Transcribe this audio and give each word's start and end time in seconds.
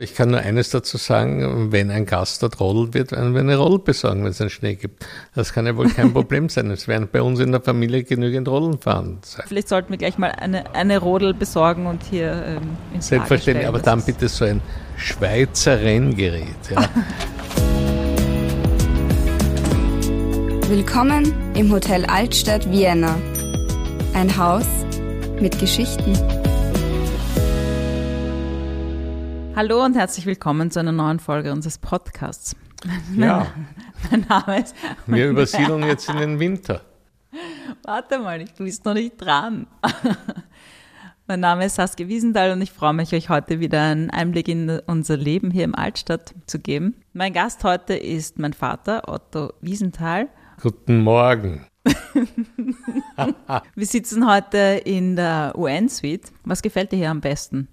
Ich 0.00 0.14
kann 0.14 0.30
nur 0.30 0.38
eines 0.38 0.70
dazu 0.70 0.96
sagen, 0.96 1.72
wenn 1.72 1.90
ein 1.90 2.06
Gast 2.06 2.44
dort 2.44 2.60
rodelt 2.60 2.94
wird, 2.94 3.10
werden 3.10 3.34
wir 3.34 3.40
eine 3.40 3.56
Rodel 3.56 3.80
besorgen, 3.80 4.22
wenn 4.22 4.30
es 4.30 4.40
einen 4.40 4.48
Schnee 4.48 4.76
gibt. 4.76 5.04
Das 5.34 5.52
kann 5.52 5.66
ja 5.66 5.76
wohl 5.76 5.88
kein 5.88 6.12
Problem 6.14 6.48
sein. 6.48 6.70
Es 6.70 6.86
werden 6.86 7.08
bei 7.10 7.20
uns 7.20 7.40
in 7.40 7.50
der 7.50 7.60
Familie 7.60 8.04
genügend 8.04 8.46
Rodeln 8.46 8.78
fahren 8.78 9.18
sein. 9.22 9.44
Vielleicht 9.48 9.68
sollten 9.68 9.90
wir 9.90 9.98
gleich 9.98 10.16
mal 10.16 10.30
eine, 10.30 10.72
eine 10.72 10.98
Rodel 10.98 11.34
besorgen 11.34 11.86
und 11.86 12.04
hier 12.04 12.30
ähm, 12.46 12.76
ins 12.94 13.08
Selbstverständlich, 13.08 13.66
aber 13.66 13.80
dann 13.80 14.00
bitte 14.02 14.28
so 14.28 14.44
ein 14.44 14.60
Schweizer 14.96 15.80
Renngerät. 15.80 16.46
Ja. 16.70 16.88
Willkommen 20.68 21.34
im 21.56 21.72
Hotel 21.72 22.04
Altstadt 22.04 22.70
Vienna. 22.70 23.16
Ein 24.14 24.36
Haus 24.36 24.68
mit 25.40 25.58
Geschichten. 25.58 26.16
Hallo 29.58 29.84
und 29.84 29.96
herzlich 29.96 30.24
willkommen 30.24 30.70
zu 30.70 30.78
einer 30.78 30.92
neuen 30.92 31.18
Folge 31.18 31.50
unseres 31.50 31.78
Podcasts. 31.78 32.54
Ja. 33.16 33.48
Mein 34.12 34.24
Name 34.28 34.60
ist. 34.60 34.72
Wir 35.08 35.30
übersiedeln 35.30 35.82
jetzt 35.82 36.08
in 36.08 36.16
den 36.16 36.38
Winter. 36.38 36.82
Warte 37.82 38.20
mal, 38.20 38.44
du 38.44 38.62
bist 38.62 38.84
noch 38.84 38.94
nicht 38.94 39.16
dran. 39.16 39.66
Mein 41.26 41.40
Name 41.40 41.64
ist 41.64 41.74
Saskia 41.74 42.06
Wiesenthal 42.06 42.52
und 42.52 42.62
ich 42.62 42.70
freue 42.70 42.92
mich, 42.92 43.12
euch 43.12 43.30
heute 43.30 43.58
wieder 43.58 43.82
einen 43.82 44.10
Einblick 44.10 44.46
in 44.46 44.78
unser 44.86 45.16
Leben 45.16 45.50
hier 45.50 45.64
im 45.64 45.74
Altstadt 45.74 46.36
zu 46.46 46.60
geben. 46.60 46.94
Mein 47.12 47.32
Gast 47.32 47.64
heute 47.64 47.94
ist 47.94 48.38
mein 48.38 48.52
Vater, 48.52 49.08
Otto 49.08 49.54
Wiesenthal. 49.60 50.28
Guten 50.62 51.00
Morgen. 51.00 51.66
Wir 53.74 53.86
sitzen 53.86 54.30
heute 54.30 54.80
in 54.84 55.16
der 55.16 55.54
UN-Suite. 55.58 56.30
Was 56.44 56.62
gefällt 56.62 56.92
dir 56.92 56.98
hier 56.98 57.10
am 57.10 57.20
besten? 57.20 57.66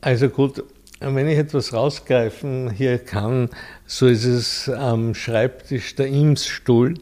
Also 0.00 0.28
gut, 0.28 0.64
wenn 1.12 1.28
ich 1.28 1.38
etwas 1.38 1.72
rausgreifen 1.72 2.70
hier 2.70 2.98
kann, 2.98 3.50
so 3.86 4.06
ist 4.06 4.24
es 4.24 4.68
am 4.68 5.14
Schreibtisch 5.14 5.94
der 5.96 6.06
Imsstuhl. 6.06 6.94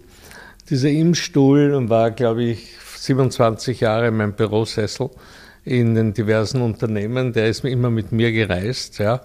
Dieser 0.69 0.91
Imsstuhl 0.91 1.89
war, 1.89 2.11
glaube 2.11 2.45
ich, 2.45 2.69
27 2.97 3.81
Jahre 3.81 4.11
mein 4.11 4.35
Bürosessel 4.35 5.11
in 5.65 5.95
den 5.95 6.15
diversen 6.15 6.63
Unternehmen. 6.63 7.33
Der 7.33 7.49
ist 7.49 7.65
immer 7.65 7.91
mit 7.91 8.13
mir 8.13 8.33
gereist. 8.33 8.99
Ja. 8.99 9.21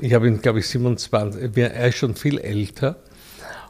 Ich 0.00 0.14
habe 0.14 0.26
ihn, 0.26 0.40
glaube 0.40 0.60
ich, 0.60 0.68
27, 0.68 1.56
er 1.56 1.88
ist 1.88 1.96
schon 1.96 2.14
viel 2.14 2.38
älter. 2.38 2.96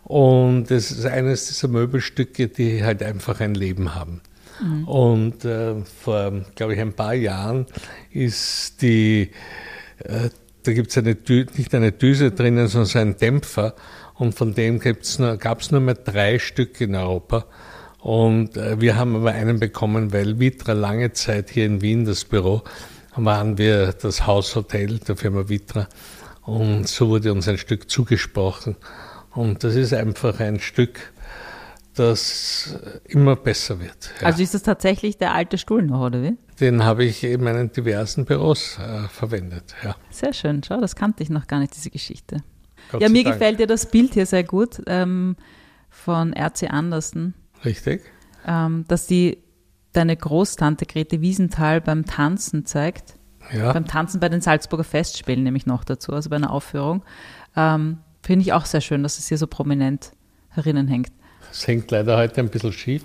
Und 0.05 0.71
es 0.71 0.91
ist 0.91 1.07
eines 1.07 1.49
dieser 1.49 1.69
Möbelstücke, 1.69 2.49
die 2.49 2.83
halt 2.83 3.03
einfach 3.03 3.41
ein 3.41 3.55
Leben 3.55 3.95
haben. 3.95 4.21
Mhm. 4.63 4.89
Und 4.89 5.45
äh, 5.45 5.75
vor, 6.03 6.33
glaube 6.55 6.75
ich, 6.75 6.81
ein 6.81 6.93
paar 6.93 7.15
Jahren 7.15 7.67
ist 8.11 8.83
die 8.83 9.31
äh, 10.05 10.31
da 10.63 10.73
gibt 10.73 10.95
es 10.95 11.03
nicht 11.03 11.75
eine 11.75 11.93
Düse 11.93 12.33
drinnen, 12.33 12.69
sondern 12.69 12.87
so 12.87 12.99
einen 12.99 13.17
Dämpfer. 13.17 13.75
Und 14.15 14.35
von 14.35 14.55
dem 14.55 14.79
gab 14.79 15.61
es 15.61 15.71
nur 15.71 15.81
mehr 15.81 15.95
drei 15.95 16.39
Stück 16.39 16.81
in 16.81 16.95
Europa. 16.95 17.47
Und 18.01 18.57
äh, 18.57 18.81
wir 18.81 18.97
haben 18.97 19.17
aber 19.17 19.33
einen 19.33 19.59
bekommen, 19.59 20.13
weil 20.13 20.39
Vitra 20.39 20.73
lange 20.73 21.13
Zeit 21.13 21.51
hier 21.51 21.67
in 21.67 21.83
Wien, 21.83 22.05
das 22.05 22.25
Büro, 22.25 22.63
waren 23.17 23.59
wir 23.59 23.93
das 23.93 24.27
Haushotel 24.27 24.99
der 24.99 25.17
Firma 25.17 25.49
Vitra. 25.49 25.89
Und 26.43 26.89
so 26.89 27.09
wurde 27.09 27.33
uns 27.33 27.49
ein 27.49 27.59
Stück 27.59 27.91
zugesprochen. 27.91 28.77
Und 29.35 29.65
das 29.65 29.75
ist 29.75 29.93
einfach 29.93 30.41
ein 30.41 30.61
Stück, 30.61 31.13
das 31.95 32.79
immer 33.05 33.37
besser 33.37 33.81
wird. 33.81 34.13
Ja. 34.21 34.27
Also 34.27 34.43
ist 34.43 34.55
das 34.55 34.63
tatsächlich 34.63 35.19
der 35.19 35.35
alte 35.35 35.59
Stuhl 35.59 35.83
noch, 35.83 36.07
oder 36.07 36.23
wie? 36.23 36.37
Den 36.61 36.85
habe 36.85 37.05
ich 37.05 37.25
in 37.25 37.43
meinen 37.43 37.73
diversen 37.73 38.27
Büros 38.27 38.79
äh, 38.79 39.09
verwendet. 39.09 39.75
Ja. 39.83 39.97
Sehr 40.11 40.33
schön, 40.33 40.63
schau, 40.63 40.81
das 40.81 40.95
kannte 40.95 41.23
ich 41.23 41.31
noch 41.31 41.47
gar 41.47 41.59
nicht, 41.59 41.75
diese 41.75 41.91
Geschichte. 41.91 42.43
Gott 42.93 43.01
ja, 43.01 43.09
mir 43.09 43.25
Dank. 43.25 43.37
gefällt 43.37 43.61
ja 43.61 43.67
das 43.67 43.91
Bild 43.91 44.15
hier 44.15 44.27
sehr 44.27 44.45
gut 44.45 44.83
ähm, 44.87 45.37
von 45.89 46.33
R.C. 46.33 46.69
Andersen. 46.69 47.35
Richtig. 47.65 48.03
Ähm, 48.47 48.85
dass 48.89 49.07
die 49.07 49.39
deine 49.93 50.17
Großtante 50.17 50.87
Grete 50.87 51.21
Wiesenthal 51.21 51.81
beim 51.81 52.05
Tanzen 52.05 52.67
zeigt. 52.67 53.15
Ja. 53.53 53.73
Beim 53.73 53.87
Tanzen 53.87 54.21
bei 54.21 54.29
den 54.29 54.41
Salzburger 54.41 54.85
Festspielen 54.85 55.43
nämlich 55.43 55.67
noch 55.67 55.85
dazu, 55.85 56.13
also 56.13 56.31
bei 56.31 56.37
einer 56.37 56.53
Aufführung. 56.53 57.03
Ähm, 57.57 57.99
Finde 58.23 58.43
ich 58.43 58.53
auch 58.53 58.67
sehr 58.67 58.81
schön, 58.81 59.03
dass 59.03 59.19
es 59.19 59.29
hier 59.29 59.39
so 59.39 59.47
prominent 59.47 60.13
herinnen 60.51 60.89
hängt. 60.89 61.11
Es 61.53 61.67
hängt 61.67 61.91
leider 61.91 62.17
heute 62.17 62.41
ein 62.41 62.49
bisschen 62.49 62.73
schief, 62.73 63.03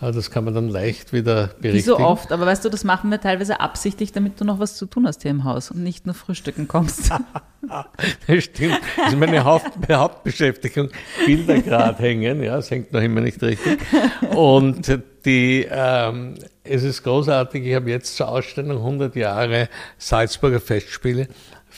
aber 0.00 0.12
das 0.12 0.30
kann 0.30 0.44
man 0.44 0.54
dann 0.54 0.68
leicht 0.68 1.12
wieder 1.12 1.48
berichtigen. 1.60 1.74
Wie 1.74 1.80
so 1.80 1.98
oft, 1.98 2.30
aber 2.30 2.46
weißt 2.46 2.64
du, 2.64 2.68
das 2.68 2.84
machen 2.84 3.10
wir 3.10 3.20
teilweise 3.20 3.60
absichtlich, 3.60 4.12
damit 4.12 4.40
du 4.40 4.44
noch 4.44 4.60
was 4.60 4.76
zu 4.76 4.86
tun 4.86 5.06
hast 5.06 5.22
hier 5.22 5.30
im 5.30 5.44
Haus 5.44 5.70
und 5.70 5.82
nicht 5.82 6.06
nur 6.06 6.14
frühstücken 6.14 6.68
kommst. 6.68 7.10
das 8.26 8.44
stimmt. 8.44 8.80
Das 8.96 9.12
ist 9.12 9.18
meine 9.18 9.44
Haupt 9.44 9.72
Hauptbeschäftigung. 9.90 10.90
Bilder 11.26 11.60
gerade 11.60 11.98
hängen, 11.98 12.42
ja, 12.42 12.58
es 12.58 12.70
hängt 12.70 12.92
noch 12.92 13.02
immer 13.02 13.20
nicht 13.20 13.42
richtig. 13.42 13.76
Und 14.34 15.00
die, 15.24 15.66
ähm, 15.68 16.34
es 16.62 16.84
ist 16.84 17.02
großartig, 17.02 17.66
ich 17.66 17.74
habe 17.74 17.90
jetzt 17.90 18.16
zur 18.16 18.28
Ausstellung 18.28 18.78
100 18.78 19.16
Jahre 19.16 19.68
Salzburger 19.98 20.60
Festspiele 20.60 21.28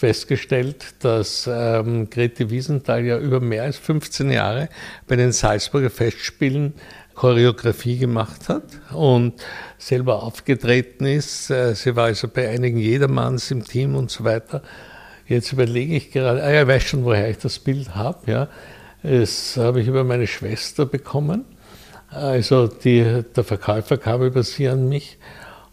festgestellt, 0.01 0.95
dass 1.01 1.47
ähm, 1.47 2.09
Grete 2.09 2.49
Wiesenthal 2.49 3.05
ja 3.05 3.19
über 3.19 3.39
mehr 3.39 3.65
als 3.65 3.77
15 3.77 4.31
Jahre 4.31 4.71
bei 5.07 5.17
den 5.17 5.31
Salzburger 5.31 5.91
Festspielen 5.91 6.73
Choreografie 7.15 7.99
gemacht 7.99 8.49
hat 8.49 8.63
und 8.95 9.35
selber 9.77 10.23
aufgetreten 10.23 11.05
ist. 11.05 11.51
Äh, 11.51 11.75
sie 11.75 11.97
war 11.97 12.07
also 12.07 12.29
bei 12.29 12.49
einigen 12.49 12.79
Jedermanns 12.79 13.51
im 13.51 13.63
Team 13.63 13.95
und 13.95 14.11
so 14.11 14.25
weiter. 14.25 14.63
Jetzt 15.27 15.53
überlege 15.53 15.95
ich 15.97 16.11
gerade, 16.11 16.43
ah 16.43 16.51
ja, 16.51 16.63
ich 16.63 16.69
weiß 16.69 16.83
schon, 16.83 17.05
woher 17.05 17.29
ich 17.29 17.37
das 17.37 17.59
Bild 17.59 17.95
habe. 17.95 18.31
Ja. 18.31 18.49
Das 19.03 19.59
habe 19.59 19.83
ich 19.83 19.89
über 19.89 20.03
meine 20.03 20.27
Schwester 20.27 20.87
bekommen. 20.87 21.45
Also 22.09 22.69
die, 22.69 23.23
der 23.37 23.45
Verkäufer 23.45 23.99
kam 23.99 24.23
über 24.23 24.43
sie 24.43 24.67
an 24.67 24.89
mich 24.89 25.19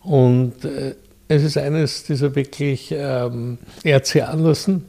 und 0.04 0.66
äh, 0.66 0.96
es 1.28 1.44
ist 1.44 1.58
eines 1.58 2.04
dieser 2.04 2.36
wirklich 2.36 2.94
ähm, 2.96 3.58
R.C. 3.84 4.22
Andersen, 4.22 4.86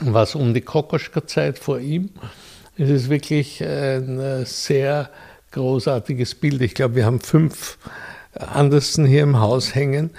was 0.00 0.34
um 0.34 0.54
die 0.54 0.60
Kokoschka-Zeit 0.60 1.58
vor 1.58 1.78
ihm. 1.78 2.10
Es 2.76 2.90
ist 2.90 3.08
wirklich 3.08 3.62
ein 3.62 4.18
äh, 4.18 4.44
sehr 4.44 5.10
großartiges 5.52 6.34
Bild. 6.34 6.60
Ich 6.62 6.74
glaube, 6.74 6.96
wir 6.96 7.06
haben 7.06 7.20
fünf 7.20 7.78
Andersen 8.34 9.06
hier 9.06 9.22
im 9.22 9.38
Haus 9.38 9.74
hängen. 9.74 10.10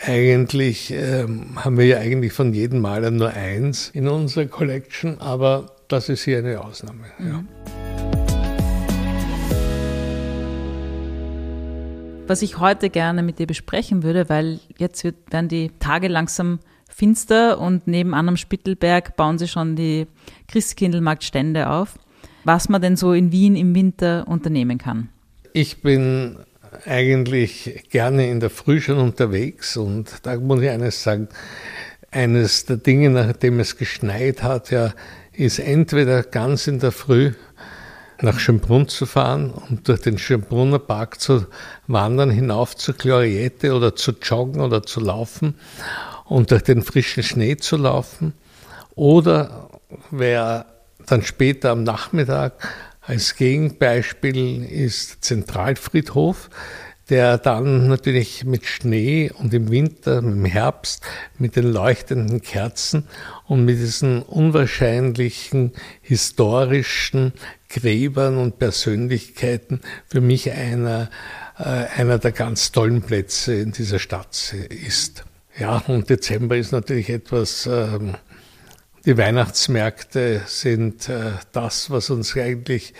Eigentlich 0.00 0.92
ähm, 0.92 1.64
haben 1.64 1.78
wir 1.78 1.86
ja 1.86 1.98
eigentlich 1.98 2.32
von 2.32 2.52
jedem 2.52 2.80
Maler 2.80 3.10
nur 3.10 3.30
eins 3.30 3.90
in 3.90 4.08
unserer 4.08 4.46
Collection, 4.46 5.20
aber 5.20 5.74
das 5.88 6.08
ist 6.08 6.24
hier 6.24 6.38
eine 6.38 6.60
Ausnahme. 6.60 7.06
Ja. 7.18 8.13
Was 12.26 12.42
ich 12.42 12.58
heute 12.58 12.90
gerne 12.90 13.22
mit 13.22 13.38
dir 13.38 13.46
besprechen 13.46 14.02
würde, 14.02 14.28
weil 14.28 14.60
jetzt 14.78 15.04
wird, 15.04 15.16
werden 15.30 15.48
die 15.48 15.70
Tage 15.78 16.08
langsam 16.08 16.58
finster 16.88 17.58
und 17.58 17.86
nebenan 17.86 18.28
am 18.28 18.36
Spittelberg 18.36 19.16
bauen 19.16 19.38
sie 19.38 19.48
schon 19.48 19.76
die 19.76 20.06
Christkindlmarktstände 20.48 21.68
auf. 21.68 21.98
Was 22.44 22.68
man 22.68 22.80
denn 22.80 22.96
so 22.96 23.12
in 23.12 23.32
Wien 23.32 23.56
im 23.56 23.74
Winter 23.74 24.26
unternehmen 24.28 24.78
kann? 24.78 25.08
Ich 25.52 25.82
bin 25.82 26.38
eigentlich 26.86 27.84
gerne 27.90 28.28
in 28.28 28.40
der 28.40 28.50
Früh 28.50 28.80
schon 28.80 28.98
unterwegs 28.98 29.76
und 29.76 30.10
da 30.22 30.36
muss 30.36 30.60
ich 30.60 30.70
eines 30.70 31.02
sagen, 31.02 31.28
eines 32.10 32.64
der 32.64 32.76
Dinge, 32.76 33.10
nachdem 33.10 33.60
es 33.60 33.76
geschneit 33.76 34.42
hat, 34.42 34.70
ja, 34.70 34.92
ist 35.32 35.58
entweder 35.58 36.22
ganz 36.22 36.66
in 36.68 36.78
der 36.78 36.92
Früh 36.92 37.32
nach 38.20 38.38
Schönbrunn 38.38 38.88
zu 38.88 39.06
fahren 39.06 39.50
und 39.50 39.88
durch 39.88 40.00
den 40.00 40.18
Schönbrunner 40.18 40.78
Park 40.78 41.20
zu 41.20 41.46
wandern, 41.86 42.30
hinauf 42.30 42.76
zur 42.76 42.94
Gloriette 42.94 43.74
oder 43.74 43.96
zu 43.96 44.12
joggen 44.22 44.60
oder 44.60 44.82
zu 44.82 45.00
laufen 45.00 45.56
und 46.24 46.50
durch 46.50 46.62
den 46.62 46.82
frischen 46.82 47.22
Schnee 47.22 47.56
zu 47.56 47.76
laufen. 47.76 48.34
Oder 48.94 49.70
wer 50.10 50.66
dann 51.06 51.22
später 51.22 51.70
am 51.70 51.82
Nachmittag 51.82 52.52
als 53.00 53.36
Gegenbeispiel 53.36 54.64
ist 54.64 55.24
Zentralfriedhof, 55.24 56.48
der 57.10 57.36
dann 57.38 57.88
natürlich 57.88 58.44
mit 58.44 58.64
Schnee 58.64 59.30
und 59.30 59.52
im 59.52 59.70
Winter, 59.70 60.18
im 60.18 60.44
Herbst, 60.44 61.02
mit 61.38 61.56
den 61.56 61.70
leuchtenden 61.72 62.40
Kerzen 62.40 63.06
und 63.46 63.64
mit 63.64 63.78
diesen 63.78 64.22
unwahrscheinlichen 64.22 65.72
historischen 66.00 67.32
Gräbern 67.68 68.38
und 68.38 68.58
Persönlichkeiten 68.58 69.80
für 70.06 70.20
mich 70.20 70.50
einer, 70.50 71.10
äh, 71.58 71.64
einer 71.96 72.18
der 72.18 72.32
ganz 72.32 72.72
tollen 72.72 73.02
Plätze 73.02 73.54
in 73.54 73.72
dieser 73.72 73.98
Stadt 73.98 74.54
ist. 74.86 75.24
Ja, 75.58 75.82
und 75.86 76.08
Dezember 76.08 76.56
ist 76.56 76.72
natürlich 76.72 77.10
etwas, 77.10 77.66
ähm, 77.66 78.14
die 79.04 79.18
Weihnachtsmärkte 79.18 80.42
sind 80.46 81.10
äh, 81.10 81.32
das, 81.52 81.90
was 81.90 82.08
uns 82.08 82.34
eigentlich 82.36 82.94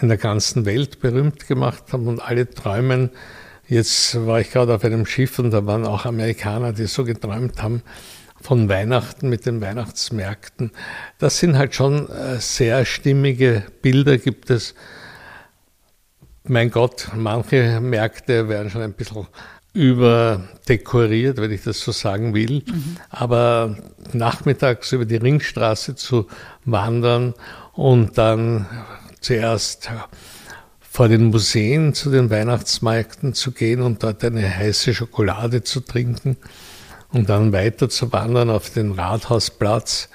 in 0.00 0.08
der 0.08 0.18
ganzen 0.18 0.66
Welt 0.66 1.00
berühmt 1.00 1.48
gemacht 1.48 1.84
haben 1.92 2.08
und 2.08 2.20
alle 2.20 2.50
träumen. 2.50 3.10
Jetzt 3.68 4.26
war 4.26 4.40
ich 4.40 4.50
gerade 4.50 4.74
auf 4.74 4.84
einem 4.84 5.06
Schiff 5.06 5.38
und 5.38 5.50
da 5.50 5.66
waren 5.66 5.86
auch 5.86 6.04
Amerikaner, 6.04 6.72
die 6.72 6.86
so 6.86 7.04
geträumt 7.04 7.62
haben 7.62 7.82
von 8.40 8.68
Weihnachten 8.68 9.28
mit 9.28 9.44
den 9.44 9.60
Weihnachtsmärkten. 9.60 10.70
Das 11.18 11.38
sind 11.38 11.58
halt 11.58 11.74
schon 11.74 12.08
äh, 12.08 12.38
sehr 12.38 12.84
stimmige 12.84 13.64
Bilder, 13.82 14.18
gibt 14.18 14.50
es. 14.50 14.74
Mein 16.44 16.70
Gott, 16.70 17.08
manche 17.16 17.80
Märkte 17.80 18.48
werden 18.48 18.70
schon 18.70 18.82
ein 18.82 18.92
bisschen 18.92 19.26
überdekoriert, 19.72 21.38
wenn 21.38 21.50
ich 21.50 21.64
das 21.64 21.80
so 21.80 21.90
sagen 21.90 22.34
will. 22.34 22.62
Mhm. 22.64 22.96
Aber 23.10 23.76
nachmittags 24.12 24.92
über 24.92 25.04
die 25.04 25.16
Ringstraße 25.16 25.96
zu 25.96 26.28
wandern 26.64 27.34
und 27.72 28.16
dann 28.16 28.66
zuerst 29.20 29.90
vor 30.96 31.08
den 31.08 31.26
Museen 31.26 31.92
zu 31.92 32.10
den 32.10 32.30
Weihnachtsmärkten 32.30 33.34
zu 33.34 33.52
gehen 33.52 33.82
und 33.82 34.02
dort 34.02 34.24
eine 34.24 34.48
heiße 34.48 34.94
Schokolade 34.94 35.62
zu 35.62 35.80
trinken 35.80 36.38
und 37.12 37.28
dann 37.28 37.52
weiter 37.52 37.90
zu 37.90 38.14
wandern 38.14 38.48
auf 38.48 38.70
den 38.70 38.92
Rathausplatz 38.92 40.08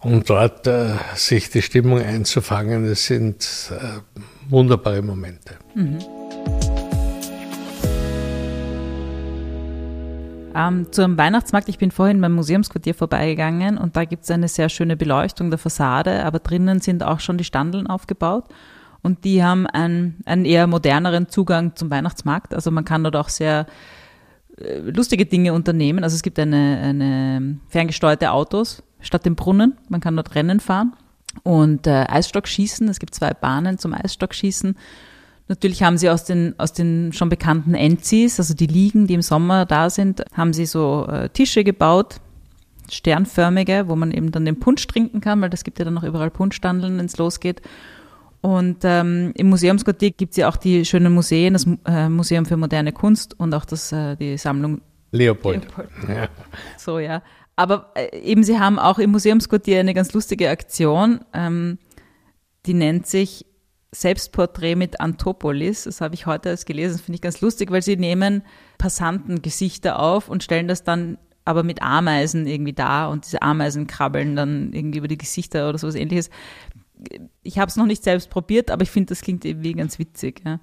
und 0.00 0.30
dort 0.30 0.68
äh, 0.68 0.90
sich 1.16 1.50
die 1.50 1.62
Stimmung 1.62 2.00
einzufangen, 2.00 2.88
das 2.88 3.06
sind 3.06 3.72
äh, 3.72 4.20
wunderbare 4.48 5.02
Momente. 5.02 5.54
Mhm. 5.74 5.98
Ähm, 10.54 10.92
zum 10.92 11.18
Weihnachtsmarkt, 11.18 11.68
ich 11.68 11.78
bin 11.78 11.90
vorhin 11.90 12.20
beim 12.20 12.34
Museumsquartier 12.34 12.94
vorbeigegangen 12.94 13.78
und 13.78 13.96
da 13.96 14.04
gibt 14.04 14.22
es 14.22 14.30
eine 14.30 14.46
sehr 14.46 14.68
schöne 14.68 14.96
Beleuchtung 14.96 15.50
der 15.50 15.58
Fassade, 15.58 16.24
aber 16.24 16.38
drinnen 16.38 16.80
sind 16.80 17.02
auch 17.02 17.18
schon 17.18 17.36
die 17.36 17.42
Standeln 17.42 17.88
aufgebaut 17.88 18.44
und 19.02 19.24
die 19.24 19.42
haben 19.42 19.66
einen, 19.66 20.22
einen 20.24 20.44
eher 20.44 20.66
moderneren 20.66 21.28
Zugang 21.28 21.74
zum 21.74 21.90
Weihnachtsmarkt. 21.90 22.54
Also 22.54 22.70
man 22.70 22.84
kann 22.84 23.02
dort 23.02 23.16
auch 23.16 23.28
sehr 23.28 23.66
äh, 24.58 24.78
lustige 24.78 25.26
Dinge 25.26 25.52
unternehmen. 25.52 26.04
Also 26.04 26.14
es 26.14 26.22
gibt 26.22 26.38
eine, 26.38 26.78
eine 26.82 27.58
ferngesteuerte 27.68 28.30
Autos 28.30 28.82
statt 29.00 29.26
dem 29.26 29.34
Brunnen. 29.34 29.76
Man 29.88 30.00
kann 30.00 30.16
dort 30.16 30.34
Rennen 30.34 30.60
fahren 30.60 30.92
und 31.42 31.86
äh, 31.86 32.06
Eisstockschießen. 32.08 32.88
Es 32.88 33.00
gibt 33.00 33.14
zwei 33.14 33.34
Bahnen 33.34 33.78
zum 33.78 33.92
Eisstockschießen. 33.92 34.76
Natürlich 35.48 35.82
haben 35.82 35.98
sie 35.98 36.08
aus 36.08 36.24
den, 36.24 36.54
aus 36.58 36.72
den 36.72 37.12
schon 37.12 37.28
bekannten 37.28 37.74
Enzis, 37.74 38.38
also 38.38 38.54
die 38.54 38.68
Liegen, 38.68 39.06
die 39.06 39.14
im 39.14 39.22
Sommer 39.22 39.66
da 39.66 39.90
sind, 39.90 40.22
haben 40.32 40.52
sie 40.52 40.66
so 40.66 41.06
äh, 41.10 41.28
Tische 41.28 41.64
gebaut, 41.64 42.20
sternförmige, 42.88 43.84
wo 43.88 43.96
man 43.96 44.12
eben 44.12 44.30
dann 44.30 44.44
den 44.44 44.60
Punsch 44.60 44.86
trinken 44.86 45.20
kann, 45.20 45.40
weil 45.40 45.50
das 45.50 45.64
gibt 45.64 45.78
ja 45.78 45.84
dann 45.84 45.94
noch 45.94 46.04
überall 46.04 46.30
Punschstandeln, 46.30 46.96
wenn 46.96 47.06
es 47.06 47.18
losgeht. 47.18 47.60
Und 48.42 48.78
ähm, 48.82 49.32
im 49.36 49.48
Museumsquartier 49.48 50.10
gibt 50.10 50.32
es 50.32 50.36
ja 50.36 50.48
auch 50.48 50.56
die 50.56 50.84
schönen 50.84 51.14
Museen, 51.14 51.52
das 51.54 51.66
äh, 51.86 52.08
Museum 52.08 52.44
für 52.44 52.56
moderne 52.56 52.92
Kunst 52.92 53.38
und 53.38 53.54
auch 53.54 53.64
das, 53.64 53.92
äh, 53.92 54.16
die 54.16 54.36
Sammlung 54.36 54.82
Leopold. 55.12 55.62
Leopold. 55.62 55.88
Ja. 56.08 56.28
So, 56.76 56.98
ja. 56.98 57.22
Aber 57.54 57.92
äh, 57.94 58.18
eben, 58.18 58.42
sie 58.42 58.58
haben 58.58 58.80
auch 58.80 58.98
im 58.98 59.12
Museumsquartier 59.12 59.78
eine 59.78 59.94
ganz 59.94 60.12
lustige 60.12 60.50
Aktion, 60.50 61.20
ähm, 61.32 61.78
die 62.66 62.74
nennt 62.74 63.06
sich 63.06 63.46
Selbstporträt 63.92 64.74
mit 64.74 65.00
Antopolis. 65.00 65.84
Das 65.84 66.00
habe 66.00 66.14
ich 66.14 66.26
heute 66.26 66.48
erst 66.48 66.66
gelesen, 66.66 66.94
das 66.94 67.02
finde 67.02 67.16
ich 67.16 67.22
ganz 67.22 67.40
lustig, 67.42 67.70
weil 67.70 67.82
sie 67.82 67.96
nehmen 67.96 68.42
Passantengesichter 68.78 70.00
auf 70.00 70.28
und 70.28 70.42
stellen 70.42 70.66
das 70.66 70.82
dann 70.82 71.18
aber 71.44 71.62
mit 71.62 71.82
Ameisen 71.82 72.46
irgendwie 72.46 72.72
da 72.72 73.06
und 73.08 73.24
diese 73.24 73.42
Ameisen 73.42 73.86
krabbeln 73.86 74.36
dann 74.36 74.72
irgendwie 74.72 74.98
über 74.98 75.08
die 75.08 75.18
Gesichter 75.18 75.68
oder 75.68 75.78
sowas 75.78 75.96
ähnliches 75.96 76.30
ich 77.42 77.58
habe 77.58 77.68
es 77.68 77.76
noch 77.76 77.86
nicht 77.86 78.04
selbst 78.04 78.30
probiert, 78.30 78.70
aber 78.70 78.82
ich 78.82 78.90
finde, 78.90 79.08
das 79.10 79.20
klingt 79.20 79.44
irgendwie 79.44 79.72
ganz 79.72 79.98
witzig. 79.98 80.42
Ja. 80.44 80.60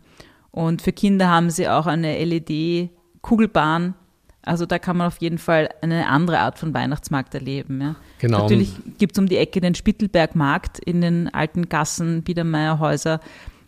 Und 0.51 0.81
für 0.81 0.91
Kinder 0.91 1.29
haben 1.29 1.49
sie 1.49 1.67
auch 1.67 1.85
eine 1.85 2.23
LED-Kugelbahn. 2.23 3.95
Also 4.41 4.65
da 4.65 4.79
kann 4.79 4.97
man 4.97 5.07
auf 5.07 5.17
jeden 5.17 5.37
Fall 5.37 5.69
eine 5.81 6.07
andere 6.07 6.39
Art 6.39 6.57
von 6.57 6.73
Weihnachtsmarkt 6.73 7.33
erleben. 7.35 7.81
Ja. 7.81 7.95
Genau. 8.19 8.39
Natürlich 8.39 8.73
gibt 8.97 9.13
es 9.13 9.19
um 9.19 9.27
die 9.27 9.37
Ecke 9.37 9.61
den 9.61 9.75
Spittelbergmarkt 9.75 10.79
in 10.79 11.01
den 11.01 11.33
alten 11.33 11.69
Gassen, 11.69 12.23
Biedermeierhäuser. 12.23 13.19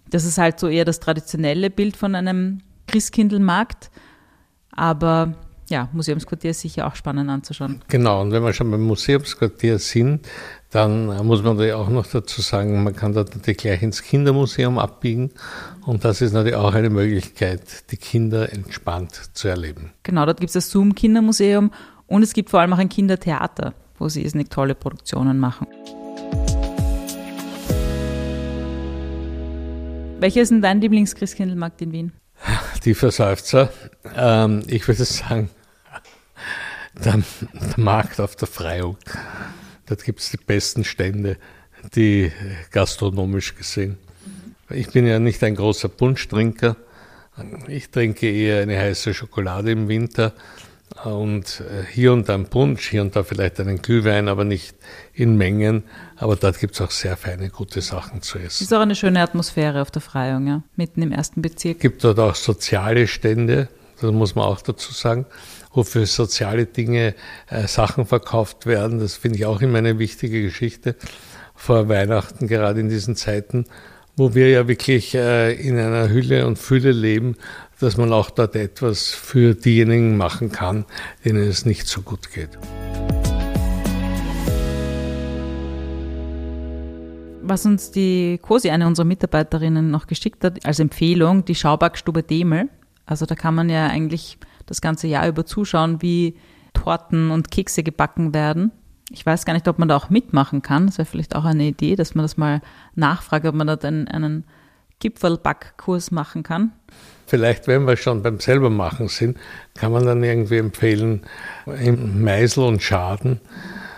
Das 0.10 0.26
ist 0.26 0.38
halt 0.38 0.60
so 0.60 0.68
eher 0.68 0.86
das 0.86 1.00
traditionelle 1.00 1.70
Bild 1.70 1.98
von 1.98 2.16
einem 2.16 2.62
Christkindlmarkt. 2.88 3.92
Aber 4.72 5.36
ja, 5.70 5.90
Museumsquartier 5.94 6.52
ist 6.52 6.62
sicher 6.62 6.88
auch 6.88 6.96
spannend 6.96 7.30
anzuschauen. 7.30 7.82
Genau, 7.88 8.22
und 8.22 8.32
wenn 8.32 8.44
wir 8.44 8.54
schon 8.54 8.70
beim 8.72 8.82
Museumsquartier 8.82 9.80
sind, 9.80 10.28
dann 10.72 11.08
muss 11.28 11.44
man 11.44 11.58
natürlich 11.58 11.74
auch 11.74 11.90
noch 11.90 12.08
dazu 12.08 12.42
sagen, 12.42 12.82
man 12.84 12.96
kann 12.96 13.14
dort 13.14 13.36
natürlich 13.36 13.58
gleich 13.58 13.82
ins 13.82 14.04
Kindermuseum 14.04 14.80
abbiegen. 14.80 15.32
Und 15.86 16.06
das 16.06 16.22
ist 16.22 16.32
natürlich 16.32 16.56
auch 16.56 16.74
eine 16.74 16.90
Möglichkeit, 16.90 17.92
die 17.92 17.98
Kinder 17.98 18.52
entspannt 18.54 19.32
zu 19.34 19.50
erleben. 19.50 19.92
Genau, 20.04 20.26
dort 20.26 20.40
gibt 20.40 20.50
es 20.50 20.54
das 20.54 20.72
Zoom-Kindermuseum 20.72 21.72
und 22.08 22.24
es 22.24 22.32
gibt 22.32 22.50
vor 22.50 22.62
allem 22.62 22.72
auch 22.72 22.78
ein 22.78 22.88
Kindertheater, 22.88 23.74
wo 24.00 24.08
sie 24.08 24.24
irrsinnig 24.24 24.50
tolle 24.50 24.74
Produktionen 24.74 25.40
machen. 25.40 25.68
Welcher 30.22 30.42
ist 30.42 30.52
denn 30.52 30.62
dein 30.62 30.80
Lieblingschristkindlmarkt 30.80 31.82
in 31.82 31.92
Wien? 31.92 32.12
Die 32.86 32.94
Verseufzer. 32.94 33.74
Ähm, 34.16 34.64
ich 34.68 34.88
würde 34.88 35.04
sagen, 35.04 35.50
der, 37.04 37.16
der 37.16 37.24
Markt 37.76 38.22
auf 38.22 38.38
der 38.38 38.48
Freiung. 38.48 38.98
Dort 39.92 40.06
gibt 40.06 40.22
es 40.22 40.30
die 40.30 40.38
besten 40.38 40.86
Stände, 40.86 41.36
die 41.98 42.32
gastronomisch 42.72 43.56
gesehen. 43.56 43.98
Ich 44.70 44.88
bin 44.92 45.06
ja 45.06 45.20
nicht 45.20 45.44
ein 45.44 45.54
großer 45.54 45.90
Punschtrinker. 45.90 46.78
Ich 47.68 47.90
trinke 47.90 48.32
eher 48.32 48.62
eine 48.62 48.80
heiße 48.80 49.14
Schokolade 49.14 49.70
im 49.72 49.90
Winter 49.90 50.32
und 51.04 51.60
äh, 51.60 51.84
hier 51.92 52.14
und 52.14 52.30
da 52.30 52.36
ein 52.36 52.46
Punsch, 52.46 52.88
hier 52.88 53.02
und 53.02 53.18
da 53.18 53.24
vielleicht 53.24 53.60
einen 53.60 53.82
Glühwein, 53.82 54.30
aber 54.30 54.46
nicht 54.46 54.78
in 55.14 55.36
Mengen. 55.36 55.84
Aber 56.16 56.38
dort 56.38 56.58
gibt 56.60 56.76
es 56.76 56.82
auch 56.82 56.92
sehr 56.92 57.18
feine, 57.18 57.50
gute 57.50 57.82
Sachen 57.82 58.22
zu 58.22 58.38
essen. 58.38 58.48
Es 58.48 58.62
ist 58.62 58.74
auch 58.74 58.80
eine 58.80 58.96
schöne 58.96 59.20
Atmosphäre 59.20 59.82
auf 59.82 59.92
der 59.92 60.02
Freiung, 60.02 60.48
ja, 60.48 60.64
mitten 60.78 61.02
im 61.02 61.12
ersten 61.12 61.42
Bezirk. 61.42 61.76
Es 61.76 61.82
gibt 61.82 62.06
dort 62.06 62.18
auch 62.18 62.36
soziale 62.36 63.08
Stände, 63.08 63.68
das 64.02 64.12
muss 64.12 64.36
man 64.36 64.46
auch 64.46 64.62
dazu 64.62 64.92
sagen 64.94 65.26
wo 65.74 65.84
für 65.84 66.06
soziale 66.06 66.66
Dinge 66.66 67.16
äh, 67.50 67.68
Sachen 67.68 68.06
verkauft 68.06 68.66
werden. 68.66 69.00
Das 69.00 69.16
finde 69.16 69.38
ich 69.40 69.46
auch 69.46 69.62
immer 69.62 69.78
eine 69.78 70.00
wichtige 70.00 70.42
Geschichte 70.42 70.96
vor 71.56 71.90
Weihnachten, 71.90 72.48
gerade 72.48 72.80
in 72.80 72.90
diesen 72.90 73.16
Zeiten, 73.16 73.66
wo 74.18 74.36
wir 74.36 74.50
ja 74.50 74.68
wirklich 74.68 75.16
äh, 75.16 75.54
in 75.54 75.78
einer 75.78 76.10
Hülle 76.10 76.46
und 76.48 76.58
Fülle 76.58 76.92
leben, 76.92 77.36
dass 77.80 77.98
man 77.98 78.12
auch 78.14 78.30
dort 78.30 78.56
etwas 78.56 79.10
für 79.10 79.56
diejenigen 79.56 80.18
machen 80.18 80.52
kann, 80.52 80.86
denen 81.24 81.48
es 81.48 81.66
nicht 81.66 81.88
so 81.88 82.02
gut 82.02 82.32
geht. 82.32 82.50
Was 87.44 87.66
uns 87.66 87.92
die 87.92 88.40
Cosi, 88.42 88.70
eine 88.70 88.88
unserer 88.88 89.06
Mitarbeiterinnen, 89.06 89.90
noch 89.90 90.08
geschickt 90.08 90.44
hat 90.44 90.66
als 90.66 90.80
Empfehlung, 90.80 91.44
die 91.44 91.56
Schaubackstube 91.56 92.24
Demel. 92.24 92.70
Also 93.12 93.26
da 93.26 93.36
kann 93.36 93.54
man 93.54 93.70
ja 93.70 93.88
eigentlich 93.88 94.38
das 94.68 94.80
ganze 94.80 95.06
Jahr 95.06 95.28
über 95.28 95.46
zuschauen, 95.46 96.02
wie 96.02 96.38
Torten 96.74 97.30
und 97.30 97.52
Kekse 97.52 97.84
gebacken 97.84 98.34
werden. 98.34 98.72
Ich 99.12 99.26
weiß 99.26 99.44
gar 99.44 99.52
nicht, 99.52 99.68
ob 99.68 99.80
man 99.80 99.90
da 99.90 99.98
auch 99.98 100.10
mitmachen 100.10 100.62
kann. 100.62 100.86
Das 100.86 100.98
wäre 100.98 101.06
vielleicht 101.06 101.36
auch 101.36 101.44
eine 101.44 101.66
Idee, 101.66 101.98
dass 101.98 102.16
man 102.16 102.24
das 102.24 102.38
mal 102.38 102.62
nachfragt, 102.96 103.46
ob 103.46 103.54
man 103.54 103.68
da 103.68 103.76
einen, 103.76 104.08
einen 104.08 104.46
Gipfelbackkurs 105.00 106.12
machen 106.12 106.44
kann. 106.44 106.72
Vielleicht, 107.28 107.68
wenn 107.68 107.86
wir 107.86 107.98
schon 107.98 108.24
beim 108.24 108.40
selbermachen 108.40 109.10
sind, 109.10 109.38
kann 109.74 109.92
man 109.92 110.06
dann 110.06 110.24
irgendwie 110.24 110.60
empfehlen, 110.60 111.24
im 111.66 112.24
Meisel 112.24 112.64
und 112.64 112.82
Schaden, 112.82 113.42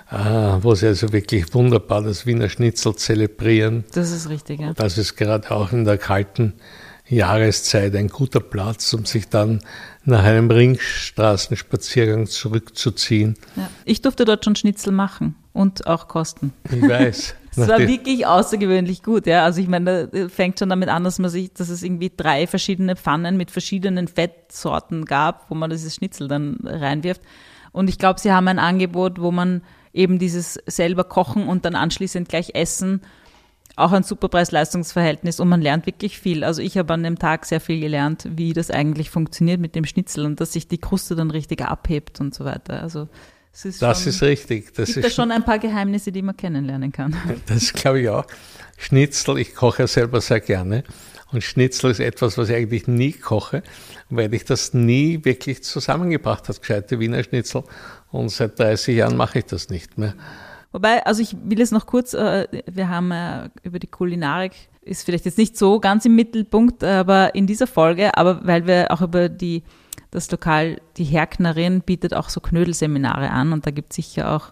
äh, 0.09 0.15
wo 0.15 0.73
sie 0.73 0.87
also 0.87 1.13
wirklich 1.13 1.53
wunderbar 1.53 2.01
das 2.01 2.25
Wiener 2.25 2.49
Schnitzel 2.49 2.95
zelebrieren. 2.95 3.83
Das 3.93 4.09
ist 4.09 4.27
richtig, 4.29 4.59
ja. 4.59 4.73
Das 4.73 4.97
ist 4.97 5.17
gerade 5.17 5.51
auch 5.51 5.71
in 5.71 5.85
der 5.85 5.99
kalten 5.99 6.53
Jahreszeit 7.07 7.95
ein 7.95 8.07
guter 8.07 8.39
Platz, 8.39 8.93
um 8.93 9.05
sich 9.05 9.29
dann 9.29 9.59
nach 10.05 10.23
einem 10.23 10.49
Ringstraßenspaziergang 10.49 12.27
zurückzuziehen. 12.27 13.35
Ja. 13.55 13.69
Ich 13.85 14.01
durfte 14.01 14.25
dort 14.25 14.45
schon 14.45 14.55
Schnitzel 14.55 14.91
machen 14.91 15.35
und 15.53 15.87
auch 15.87 16.07
kosten. 16.07 16.53
Ich 16.71 16.81
weiß. 16.81 17.35
Es 17.55 17.67
war 17.67 17.77
wirklich 17.77 18.25
außergewöhnlich 18.25 19.03
gut, 19.03 19.27
ja. 19.27 19.43
Also 19.43 19.61
ich 19.61 19.67
meine, 19.67 20.07
da 20.07 20.27
fängt 20.27 20.57
schon 20.57 20.69
damit 20.69 20.89
an, 20.89 21.03
dass 21.03 21.19
man 21.19 21.29
sich, 21.29 21.53
dass 21.53 21.69
es 21.69 21.83
irgendwie 21.83 22.11
drei 22.17 22.47
verschiedene 22.47 22.95
Pfannen 22.95 23.37
mit 23.37 23.51
verschiedenen 23.51 24.07
Fettsorten 24.07 25.05
gab, 25.05 25.51
wo 25.51 25.53
man 25.53 25.69
dieses 25.69 25.93
Schnitzel 25.93 26.27
dann 26.27 26.57
reinwirft. 26.63 27.21
Und 27.71 27.89
ich 27.89 27.99
glaube, 27.99 28.19
sie 28.19 28.31
haben 28.31 28.47
ein 28.47 28.57
Angebot, 28.57 29.21
wo 29.21 29.29
man 29.29 29.61
eben 29.93 30.17
dieses 30.17 30.55
selber 30.65 31.03
kochen 31.03 31.47
und 31.47 31.63
dann 31.65 31.75
anschließend 31.75 32.27
gleich 32.27 32.55
essen 32.55 33.01
auch 33.75 33.91
ein 33.91 34.03
super 34.03 34.29
Preis-Leistungs-Verhältnis 34.29 35.39
und 35.39 35.49
man 35.49 35.61
lernt 35.61 35.85
wirklich 35.85 36.19
viel. 36.19 36.43
Also 36.43 36.61
ich 36.61 36.77
habe 36.77 36.93
an 36.93 37.03
dem 37.03 37.17
Tag 37.17 37.45
sehr 37.45 37.59
viel 37.59 37.79
gelernt, 37.79 38.27
wie 38.29 38.53
das 38.53 38.69
eigentlich 38.69 39.09
funktioniert 39.09 39.59
mit 39.59 39.75
dem 39.75 39.85
Schnitzel 39.85 40.25
und 40.25 40.39
dass 40.39 40.53
sich 40.53 40.67
die 40.67 40.77
Kruste 40.77 41.15
dann 41.15 41.31
richtig 41.31 41.61
abhebt 41.61 42.19
und 42.19 42.35
so 42.35 42.45
weiter. 42.45 42.81
Also 42.81 43.07
es 43.51 43.65
ist 43.65 43.81
das 43.81 44.03
schon, 44.03 44.09
ist 44.09 44.21
richtig. 44.21 44.73
Das 44.73 44.93
gibt 44.93 45.05
ist 45.05 45.17
da 45.17 45.23
schon 45.23 45.31
ein 45.31 45.43
paar 45.43 45.59
Geheimnisse, 45.59 46.11
die 46.11 46.21
man 46.21 46.37
kennenlernen 46.37 46.91
kann. 46.91 47.15
Das 47.47 47.73
glaube 47.73 48.01
ich 48.01 48.09
auch. 48.09 48.25
Schnitzel, 48.77 49.37
ich 49.37 49.55
koche 49.55 49.83
ja 49.83 49.87
selber 49.87 50.21
sehr 50.21 50.39
gerne 50.39 50.83
Und 51.31 51.43
Schnitzel 51.43 51.91
ist 51.91 51.99
etwas, 51.99 52.37
was 52.37 52.49
ich 52.49 52.55
eigentlich 52.55 52.87
nie 52.87 53.13
koche, 53.13 53.63
weil 54.09 54.33
ich 54.33 54.45
das 54.45 54.73
nie 54.73 55.23
wirklich 55.25 55.63
zusammengebracht 55.63 56.47
habe, 56.47 56.59
gescheite 56.59 56.99
Wiener 56.99 57.23
Schnitzel. 57.23 57.63
Und 58.11 58.29
seit 58.29 58.59
30 58.59 58.97
Jahren 58.97 59.17
mache 59.17 59.39
ich 59.39 59.45
das 59.45 59.69
nicht 59.69 59.97
mehr. 59.97 60.13
Wobei, 60.73 61.05
also 61.05 61.21
ich 61.21 61.37
will 61.43 61.61
es 61.61 61.71
noch 61.71 61.85
kurz, 61.85 62.13
äh, 62.13 62.47
wir 62.65 62.89
haben 62.89 63.11
äh, 63.11 63.49
über 63.61 63.79
die 63.79 63.87
Kulinarik, 63.87 64.53
ist 64.81 65.05
vielleicht 65.05 65.25
jetzt 65.25 65.37
nicht 65.37 65.55
so 65.55 65.79
ganz 65.79 66.03
im 66.05 66.15
Mittelpunkt, 66.15 66.83
aber 66.83 67.35
in 67.35 67.47
dieser 67.47 67.67
Folge, 67.67 68.17
aber 68.17 68.45
weil 68.45 68.67
wir 68.67 68.91
auch 68.91 69.01
über 69.01 69.29
die, 69.29 69.63
das 70.11 70.29
Lokal, 70.31 70.81
die 70.97 71.05
Herknerin 71.05 71.81
bietet 71.81 72.13
auch 72.13 72.27
so 72.27 72.41
Knödelseminare 72.41 73.29
an 73.29 73.53
und 73.53 73.65
da 73.65 73.71
gibt 73.71 73.91
es 73.91 73.97
sicher 73.97 74.31
auch 74.31 74.51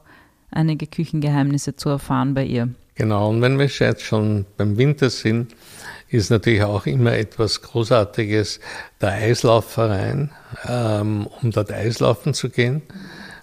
einige 0.52 0.86
Küchengeheimnisse 0.86 1.76
zu 1.76 1.90
erfahren 1.90 2.34
bei 2.34 2.46
ihr. 2.46 2.70
Genau, 2.96 3.30
und 3.30 3.42
wenn 3.42 3.58
wir 3.58 3.66
jetzt 3.66 4.04
schon 4.04 4.46
beim 4.58 4.78
Winter 4.78 5.10
sind, 5.10 5.56
ist 6.10 6.30
natürlich 6.30 6.62
auch 6.64 6.86
immer 6.86 7.14
etwas 7.14 7.62
Großartiges 7.62 8.60
der 9.00 9.10
Eislaufverein, 9.14 10.32
ähm, 10.68 11.28
um 11.42 11.52
dort 11.52 11.72
Eislaufen 11.72 12.34
zu 12.34 12.50
gehen. 12.50 12.84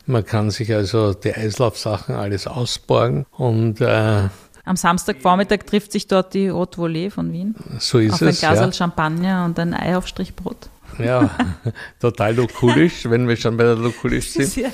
Man 0.09 0.25
kann 0.25 0.51
sich 0.51 0.75
also 0.75 1.13
die 1.13 1.35
Eislaufsachen 1.35 2.15
alles 2.15 2.47
ausborgen 2.47 3.27
und 3.31 3.81
äh, 3.83 4.29
am 4.65 4.77
Samstagvormittag 4.77 5.61
trifft 5.67 5.93
sich 5.93 6.07
dort 6.09 6.35
die 6.35 6.51
Haute 6.51 6.79
Volée 6.79 7.11
von 7.11 7.33
Wien. 7.33 7.55
So 7.79 7.99
ist 7.99 8.15
auf 8.15 8.23
es. 8.23 8.43
Ein 8.43 8.55
Glas 8.55 8.61
ja. 8.61 8.73
Champagner 8.73 9.45
und 9.45 9.59
ein 9.59 9.73
Ei 9.73 9.97
auf 9.97 10.07
Strichbrot. 10.07 10.69
Ja, 10.99 11.31
total 12.01 12.35
lokulisch, 12.35 13.09
wenn 13.09 13.29
wir 13.29 13.37
schon 13.37 13.57
bei 13.57 13.65
der 13.65 13.77
Lokulisch 13.77 14.31
sind. 14.31 14.57
Ja. 14.57 14.69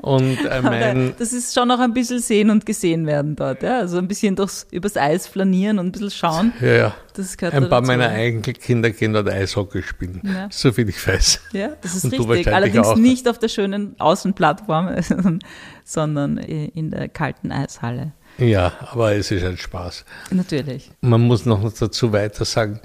Und 0.00 0.38
äh, 0.44 0.62
mein, 0.62 1.14
das 1.18 1.32
ist 1.32 1.54
schon 1.54 1.68
noch 1.68 1.80
ein 1.80 1.92
bisschen 1.92 2.20
sehen 2.20 2.50
und 2.50 2.66
gesehen 2.66 3.06
werden 3.06 3.36
dort. 3.36 3.62
Ja? 3.62 3.78
Also 3.78 3.98
ein 3.98 4.08
bisschen 4.08 4.34
durchs, 4.36 4.66
übers 4.70 4.96
Eis 4.96 5.26
flanieren 5.26 5.78
und 5.78 5.86
ein 5.86 5.92
bisschen 5.92 6.10
schauen. 6.10 6.52
ja, 6.60 6.68
ja. 6.68 6.94
Das 7.14 7.36
gehört 7.36 7.54
Ein 7.54 7.68
paar 7.68 7.80
dazu. 7.80 7.90
meiner 7.90 8.12
Enkelkinder 8.12 8.90
gehen 8.90 9.12
dort 9.12 9.28
Eishockey 9.28 9.82
spielen. 9.82 10.20
Ja. 10.24 10.46
So 10.52 10.70
viel 10.70 10.88
ich 10.88 11.04
weiß. 11.04 11.40
Ja, 11.52 11.70
das 11.80 11.96
ist 11.96 12.04
Und 12.04 12.12
richtig. 12.30 12.54
Allerdings 12.54 12.86
auch. 12.86 12.96
nicht 12.96 13.28
auf 13.28 13.40
der 13.40 13.48
schönen 13.48 13.98
Außenplattform, 13.98 14.94
sondern 15.84 16.38
in 16.38 16.90
der 16.90 17.08
kalten 17.08 17.50
Eishalle. 17.50 18.12
Ja, 18.38 18.72
aber 18.92 19.16
es 19.16 19.32
ist 19.32 19.44
ein 19.44 19.56
Spaß. 19.56 20.04
Natürlich. 20.30 20.92
Man 21.00 21.22
muss 21.22 21.44
noch 21.44 21.72
dazu 21.72 22.12
weiter 22.12 22.44
sagen, 22.44 22.80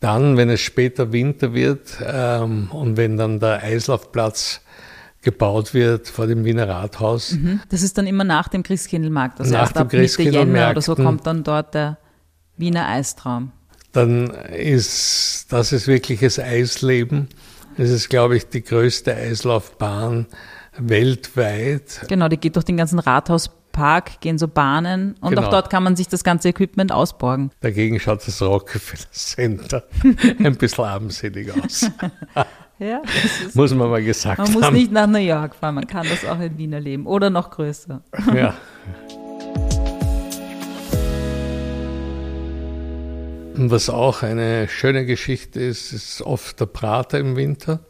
dann, 0.00 0.36
wenn 0.36 0.50
es 0.50 0.60
später 0.60 1.12
Winter 1.12 1.54
wird 1.54 1.98
ähm, 2.06 2.70
und 2.70 2.96
wenn 2.96 3.16
dann 3.16 3.40
der 3.40 3.62
Eislaufplatz 3.62 4.60
gebaut 5.22 5.74
wird 5.74 6.06
vor 6.08 6.26
dem 6.26 6.44
Wiener 6.44 6.68
Rathaus, 6.68 7.32
Mhm. 7.32 7.60
Das 7.70 7.82
ist 7.82 7.98
dann 7.98 8.06
immer 8.06 8.22
nach 8.24 8.48
dem 8.48 8.62
Christkindlmarkt. 8.62 9.40
Also 9.40 9.52
Nach 9.52 9.62
erst 9.62 9.76
ab 9.76 9.92
Mitte 9.92 10.22
Jänner 10.22 10.70
oder 10.70 10.82
so 10.82 10.94
kommt 10.94 11.26
dann 11.26 11.42
dort 11.42 11.74
der 11.74 11.98
Wiener 12.56 12.86
Eistraum. 12.88 13.52
dann 13.92 14.30
ist 14.30 15.46
das 15.52 15.72
ist 15.72 15.86
wirkliches 15.88 16.38
Eisleben. 16.38 17.28
Es 17.78 17.90
ist, 17.90 18.08
glaube 18.08 18.36
ich, 18.36 18.48
die 18.48 18.62
größte 18.62 19.14
Eislaufbahn 19.14 20.26
weltweit. 20.78 22.02
Genau, 22.08 22.28
die 22.28 22.36
geht 22.36 22.56
durch 22.56 22.64
den 22.64 22.76
ganzen 22.76 22.98
Rathauspark, 23.76 24.20
gehen 24.20 24.38
so 24.38 24.48
Bahnen 24.48 25.14
und 25.20 25.30
Genau. 25.30 25.46
auch 25.46 25.50
dort 25.50 25.70
kann 25.70 25.82
man 25.82 25.96
sich 25.96 26.08
das 26.08 26.24
ganze 26.24 26.48
Equipment 26.48 26.92
ausborgen. 26.92 27.50
Dagegen 27.60 28.00
schaut 28.00 28.26
das 28.26 28.40
Rockefeller 28.42 29.10
Center 29.12 29.84
ein 30.42 30.56
bisschen 30.56 30.84
armselig 30.84 31.52
aus. 31.62 31.90
Ja, 32.78 33.00
ist, 33.24 33.56
Muss 33.56 33.72
man 33.72 33.88
mal 33.88 34.04
gesagt 34.04 34.36
man 34.36 34.52
muss 34.52 34.62
haben. 34.64 34.74
nicht 34.74 34.92
nach 34.92 35.06
New 35.06 35.16
York 35.16 35.54
fahren, 35.54 35.76
man 35.76 35.86
kann 35.86 36.06
das 36.06 36.26
auch 36.26 36.38
in 36.38 36.58
Wien 36.58 36.74
erleben 36.74 37.06
oder 37.06 37.30
noch 37.30 37.48
größer. 37.50 38.02
Ja. 38.34 38.52
Und 43.56 43.70
was 43.70 43.88
auch 43.88 44.22
eine 44.22 44.68
schöne 44.68 45.06
Geschichte 45.06 45.58
ist, 45.58 45.94
ist 45.94 46.20
oft 46.20 46.60
der 46.60 46.66
Prater 46.66 47.18
im 47.18 47.34
Winter. 47.34 47.80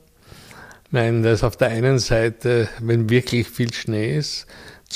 Ich 0.84 0.92
meine, 0.92 1.22
da 1.22 1.32
ist 1.32 1.42
auf 1.42 1.56
der 1.56 1.70
einen 1.70 1.98
Seite, 1.98 2.68
wenn 2.80 3.10
wirklich 3.10 3.48
viel 3.48 3.72
Schnee 3.74 4.16
ist, 4.16 4.46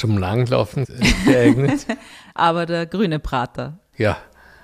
zum 0.00 0.16
Langlaufen 0.16 0.86
geeignet. 1.26 1.86
Aber 2.34 2.64
der 2.64 2.86
grüne 2.86 3.18
Prater, 3.18 3.78
ja, 3.96 4.16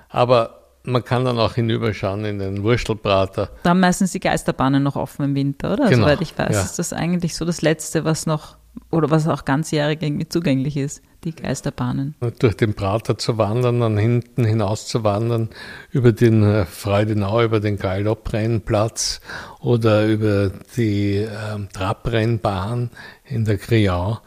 aber 0.09 0.61
man 0.83 1.03
kann 1.03 1.25
dann 1.25 1.37
auch 1.37 1.53
hinüberschauen 1.53 2.25
in 2.25 2.39
den 2.39 2.63
Wurstelprater. 2.63 3.49
da 3.61 3.69
haben 3.69 3.81
meistens 3.81 4.13
die 4.13 4.19
Geisterbahnen 4.19 4.81
noch 4.81 4.95
offen 4.95 5.25
im 5.25 5.35
Winter, 5.35 5.73
oder? 5.73 5.89
Genau, 5.89 6.05
Soweit 6.05 6.21
ich 6.21 6.35
weiß, 6.35 6.55
ja. 6.55 6.61
ist 6.61 6.79
das 6.79 6.93
eigentlich 6.93 7.35
so 7.35 7.45
das 7.45 7.61
Letzte, 7.61 8.03
was 8.03 8.25
noch, 8.25 8.57
oder 8.89 9.11
was 9.11 9.27
auch 9.27 9.45
ganzjährig 9.45 10.01
irgendwie 10.01 10.27
zugänglich 10.27 10.77
ist, 10.77 11.03
die 11.23 11.35
Geisterbahnen. 11.35 12.15
durch 12.39 12.55
den 12.55 12.73
Prater 12.73 13.17
zu 13.17 13.37
wandern, 13.37 13.81
dann 13.81 13.97
hinten 13.97 14.45
hinaus 14.45 14.87
zu 14.87 15.03
wandern, 15.03 15.49
über 15.91 16.13
den 16.13 16.41
äh, 16.41 16.65
Freudenau, 16.65 17.43
über 17.43 17.59
den 17.59 17.77
Galopprennplatz 17.77 19.19
oder 19.59 20.07
über 20.07 20.51
die 20.77 21.17
ähm, 21.17 21.67
Trabrennbahn 21.73 22.89
in 23.25 23.45
der 23.45 23.57
Kriau. 23.57 24.19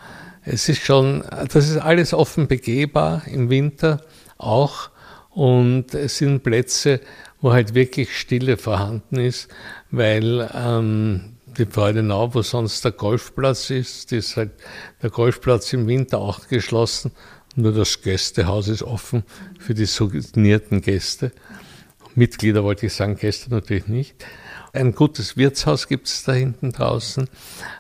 Es 0.52 0.68
ist 0.68 0.82
schon, 0.82 1.22
das 1.52 1.68
ist 1.68 1.76
alles 1.76 2.12
offen 2.12 2.48
begehbar 2.48 3.22
im 3.28 3.50
Winter 3.50 4.04
auch 4.36 4.90
und 5.30 5.94
es 5.94 6.18
sind 6.18 6.42
Plätze, 6.42 7.00
wo 7.40 7.52
halt 7.52 7.74
wirklich 7.74 8.18
Stille 8.18 8.56
vorhanden 8.56 9.20
ist, 9.20 9.48
weil 9.92 10.50
ähm, 10.52 11.36
die 11.56 11.66
Freudenau, 11.66 12.34
wo 12.34 12.42
sonst 12.42 12.84
der 12.84 12.90
Golfplatz 12.90 13.70
ist, 13.70 14.10
ist 14.10 14.36
halt 14.36 14.50
der 15.00 15.10
Golfplatz 15.10 15.72
im 15.72 15.86
Winter 15.86 16.18
auch 16.18 16.48
geschlossen. 16.48 17.12
Nur 17.54 17.72
das 17.72 18.02
Gästehaus 18.02 18.66
ist 18.66 18.82
offen 18.82 19.22
für 19.60 19.74
die 19.74 19.86
souvenirten 19.86 20.80
Gäste. 20.80 21.30
Mitglieder 22.16 22.64
wollte 22.64 22.86
ich 22.86 22.94
sagen, 22.94 23.14
Gäste 23.14 23.50
natürlich 23.50 23.86
nicht. 23.86 24.16
Ein 24.72 24.94
gutes 24.94 25.36
Wirtshaus 25.36 25.88
gibt 25.88 26.06
es 26.06 26.22
da 26.22 26.32
hinten 26.32 26.70
draußen. 26.70 27.28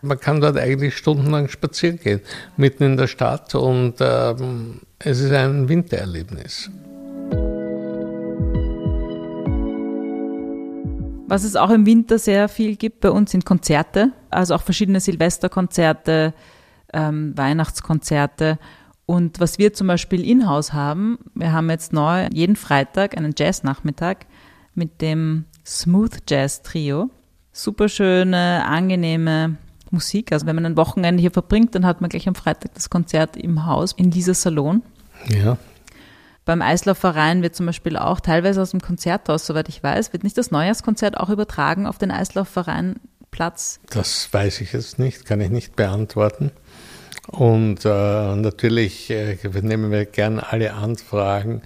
Man 0.02 0.18
kann 0.18 0.40
dort 0.40 0.58
eigentlich 0.58 0.96
stundenlang 0.96 1.48
spazieren 1.48 2.00
gehen, 2.00 2.20
mitten 2.56 2.82
in 2.82 2.96
der 2.96 3.06
Stadt 3.06 3.54
und 3.54 3.94
ähm, 4.00 4.80
es 4.98 5.20
ist 5.20 5.32
ein 5.32 5.68
Wintererlebnis. 5.68 6.68
Was 11.28 11.44
es 11.44 11.54
auch 11.54 11.70
im 11.70 11.86
Winter 11.86 12.18
sehr 12.18 12.48
viel 12.48 12.74
gibt 12.74 13.02
bei 13.02 13.10
uns 13.12 13.30
sind 13.30 13.46
Konzerte, 13.46 14.12
also 14.30 14.56
auch 14.56 14.62
verschiedene 14.62 14.98
Silvesterkonzerte, 14.98 16.34
ähm, 16.92 17.34
Weihnachtskonzerte. 17.36 18.58
Und 19.06 19.38
was 19.38 19.58
wir 19.58 19.72
zum 19.72 19.86
Beispiel 19.86 20.28
in-house 20.28 20.72
haben, 20.72 21.18
wir 21.34 21.52
haben 21.52 21.70
jetzt 21.70 21.92
neu 21.92 22.26
jeden 22.32 22.56
Freitag 22.56 23.16
einen 23.16 23.32
Jazz-Nachmittag 23.38 24.26
mit 24.74 25.00
dem 25.00 25.44
Smooth 25.66 26.18
Jazz 26.28 26.62
Trio. 26.62 27.10
Superschöne, 27.52 28.64
angenehme 28.66 29.56
Musik. 29.90 30.32
Also 30.32 30.46
wenn 30.46 30.54
man 30.54 30.66
ein 30.66 30.76
Wochenende 30.76 31.20
hier 31.20 31.30
verbringt, 31.30 31.74
dann 31.74 31.84
hat 31.84 32.00
man 32.00 32.10
gleich 32.10 32.28
am 32.28 32.34
Freitag 32.34 32.74
das 32.74 32.90
Konzert 32.90 33.36
im 33.36 33.66
Haus 33.66 33.92
in 33.92 34.10
dieser 34.10 34.34
Salon. 34.34 34.82
Ja, 35.28 35.58
Beim 36.44 36.62
Eislaufverein 36.62 37.42
wird 37.42 37.54
zum 37.54 37.66
Beispiel 37.66 37.96
auch 37.96 38.20
teilweise 38.20 38.62
aus 38.62 38.70
dem 38.70 38.80
Konzerthaus, 38.80 39.46
soweit 39.46 39.68
ich 39.68 39.82
weiß, 39.82 40.12
wird 40.12 40.24
nicht 40.24 40.38
das 40.38 40.50
Neujahrskonzert 40.50 41.16
auch 41.16 41.28
übertragen 41.28 41.86
auf 41.86 41.98
den 41.98 42.10
Eislaufverein-Platz. 42.10 43.80
das 43.90 44.32
weiß 44.32 44.60
ich 44.62 44.72
jetzt 44.72 44.98
nicht, 44.98 45.26
kann 45.26 45.40
ich 45.40 45.50
nicht 45.50 45.76
beantworten. 45.76 46.50
Und 47.26 47.84
äh, 47.84 47.88
natürlich 48.36 49.10
äh, 49.10 49.36
nehmen 49.62 49.90
wir 49.90 50.06
gern 50.06 50.40
alle 50.40 50.72
Anfragen 50.72 51.62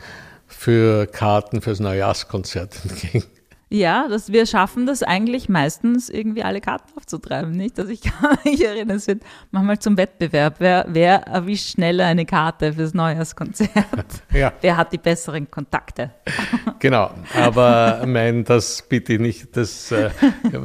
für 0.46 1.06
Karten 1.06 1.62
fürs 1.62 1.80
Neujahrskonzert 1.80 2.80
entgegen. 2.84 3.24
Ja, 3.70 4.06
dass 4.08 4.30
wir 4.30 4.46
schaffen 4.46 4.86
das 4.86 5.02
eigentlich 5.02 5.48
meistens 5.48 6.08
irgendwie 6.08 6.44
alle 6.44 6.60
Karten 6.60 6.96
aufzutreiben, 6.96 7.50
nicht? 7.52 7.78
Also 7.78 7.90
ich 7.90 8.02
kann 8.02 8.38
mich 8.44 8.64
erinnern, 8.64 8.96
es 8.98 9.06
wird 9.06 9.22
manchmal 9.50 9.78
zum 9.78 9.96
Wettbewerb. 9.96 10.56
Wer, 10.58 10.86
wer 10.88 11.22
erwischt 11.26 11.72
schneller 11.72 12.06
eine 12.06 12.24
Karte 12.26 12.72
fürs 12.74 12.94
Neujahrskonzert? 12.94 13.70
Ja. 14.32 14.52
Wer 14.60 14.76
hat 14.76 14.92
die 14.92 14.98
besseren 14.98 15.50
Kontakte? 15.50 16.10
Genau, 16.80 17.10
aber 17.34 18.00
ich 18.02 18.06
mein, 18.08 18.44
das 18.44 18.82
bitte 18.86 19.14
ich 19.14 19.20
nicht, 19.20 19.56
das 19.56 19.90
äh, 19.90 20.10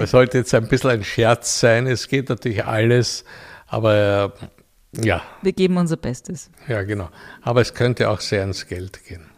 sollte 0.05 0.39
jetzt 0.39 0.53
ein 0.53 0.67
bisschen 0.67 0.89
ein 0.89 1.03
Scherz 1.03 1.61
sein. 1.61 1.87
Es 1.87 2.09
geht 2.09 2.27
natürlich 2.27 2.65
alles, 2.65 3.23
aber 3.67 4.33
äh, 4.93 5.05
ja, 5.05 5.21
Wir 5.41 5.53
geben 5.53 5.77
unser 5.77 5.95
Bestes. 5.95 6.49
ja 6.67 6.83
genau. 6.83 7.09
Aber 7.41 7.61
es 7.61 7.73
könnte 7.73 8.09
auch 8.09 8.19
sehr 8.19 8.41
ans 8.41 8.67
Geld 8.67 9.05
gehen. 9.05 9.28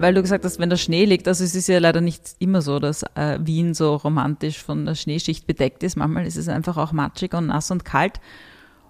Weil 0.00 0.14
du 0.14 0.22
gesagt 0.22 0.46
hast, 0.46 0.58
wenn 0.58 0.70
der 0.70 0.78
Schnee 0.78 1.04
liegt, 1.04 1.28
also 1.28 1.44
es 1.44 1.54
ist 1.54 1.68
ja 1.68 1.78
leider 1.78 2.00
nicht 2.00 2.36
immer 2.38 2.62
so, 2.62 2.78
dass 2.78 3.02
äh, 3.16 3.38
Wien 3.42 3.74
so 3.74 3.96
romantisch 3.96 4.62
von 4.62 4.86
der 4.86 4.94
Schneeschicht 4.94 5.46
bedeckt 5.46 5.82
ist. 5.82 5.94
Manchmal 5.96 6.26
ist 6.26 6.38
es 6.38 6.48
einfach 6.48 6.78
auch 6.78 6.92
matschig 6.92 7.34
und 7.34 7.48
nass 7.48 7.70
und 7.70 7.84
kalt. 7.84 8.18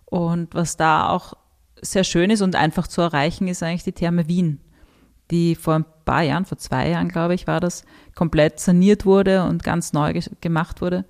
Und 0.05 0.55
was 0.55 0.77
da 0.77 1.09
auch 1.09 1.35
sehr 1.83 2.05
schön 2.05 2.31
ist 2.31 2.43
und 2.43 2.55
einfach 2.55 2.87
zu 2.87 3.01
erreichen, 3.01 3.49
ist 3.49 3.61
eigentlich 3.65 3.83
die 3.83 3.91
Therme 3.91 4.29
Wien, 4.29 4.61
die 5.33 5.57
vor 5.57 5.75
ein 5.75 5.85
paar 6.05 6.23
Jahren, 6.23 6.45
vor 6.45 6.59
zwei 6.59 6.91
Jahren, 6.91 7.09
glaube 7.09 7.35
ich, 7.35 7.49
war 7.49 7.59
das, 7.59 7.85
komplett 8.15 8.61
saniert 8.61 9.05
wurde 9.05 9.43
und 9.43 9.65
ganz 9.65 9.93
neu 9.93 10.13
ge 10.13 10.23
gemacht 10.41 10.81
wurde 10.81 11.07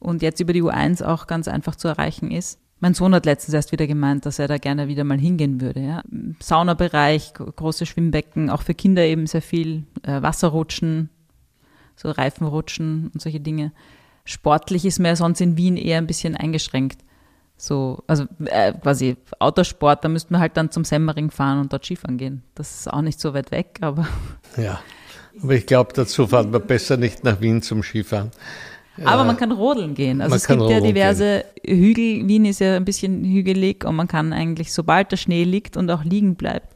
und 0.00 0.20
jetzt 0.22 0.40
über 0.40 0.52
die 0.52 0.64
U1 0.64 1.04
auch 1.04 1.28
ganz 1.28 1.46
einfach 1.46 1.76
zu 1.76 1.86
erreichen 1.86 2.32
ist. 2.32 2.58
Mein 2.80 2.94
Sohn 2.94 3.14
hat 3.14 3.24
letztens 3.24 3.54
erst 3.54 3.72
wieder 3.72 3.86
gemeint, 3.86 4.26
dass 4.26 4.38
er 4.38 4.48
da 4.48 4.58
gerne 4.58 4.88
wieder 4.88 5.04
mal 5.04 5.18
hingehen 5.18 5.60
würde. 5.60 5.80
Ja. 5.80 6.02
Saunabereich, 6.40 7.32
große 7.34 7.86
Schwimmbecken, 7.86 8.50
auch 8.50 8.62
für 8.62 8.74
Kinder 8.74 9.04
eben 9.04 9.26
sehr 9.26 9.42
viel, 9.42 9.84
äh, 10.02 10.20
Wasserrutschen, 10.20 11.08
so 11.96 12.10
Reifenrutschen 12.10 13.10
und 13.12 13.22
solche 13.22 13.40
Dinge. 13.40 13.72
Sportlich 14.24 14.84
ist 14.84 14.98
mir 14.98 15.16
sonst 15.16 15.40
in 15.40 15.56
Wien 15.56 15.76
eher 15.76 15.98
ein 15.98 16.06
bisschen 16.06 16.36
eingeschränkt. 16.36 17.00
So, 17.56 18.02
also 18.06 18.24
äh, 18.46 18.72
quasi 18.72 19.16
Autosport, 19.38 20.04
da 20.04 20.08
müssten 20.08 20.34
wir 20.34 20.40
halt 20.40 20.56
dann 20.56 20.70
zum 20.70 20.84
Semmering 20.84 21.30
fahren 21.30 21.60
und 21.60 21.72
dort 21.72 21.84
Skifahren 21.84 22.18
gehen. 22.18 22.42
Das 22.54 22.80
ist 22.80 22.92
auch 22.92 23.00
nicht 23.00 23.20
so 23.20 23.32
weit 23.32 23.50
weg, 23.52 23.78
aber. 23.80 24.08
Ja, 24.56 24.80
aber 25.42 25.54
ich 25.54 25.66
glaube, 25.66 25.92
dazu 25.94 26.26
fahren 26.26 26.52
wir 26.52 26.60
besser 26.60 26.96
nicht 26.96 27.24
nach 27.24 27.40
Wien 27.40 27.62
zum 27.62 27.82
Skifahren. 27.82 28.30
Aber 29.02 29.24
man 29.24 29.36
kann 29.36 29.50
rodeln 29.50 29.94
gehen. 29.94 30.20
Also 30.20 30.36
es 30.36 30.46
gibt 30.46 30.62
ja 30.62 30.80
diverse 30.80 31.44
gehen. 31.62 31.78
Hügel. 31.78 32.28
Wien 32.28 32.44
ist 32.44 32.60
ja 32.60 32.76
ein 32.76 32.84
bisschen 32.84 33.24
hügelig 33.24 33.84
und 33.84 33.96
man 33.96 34.08
kann 34.08 34.32
eigentlich, 34.32 34.72
sobald 34.72 35.10
der 35.10 35.16
Schnee 35.16 35.44
liegt 35.44 35.76
und 35.76 35.90
auch 35.90 36.04
liegen 36.04 36.36
bleibt, 36.36 36.74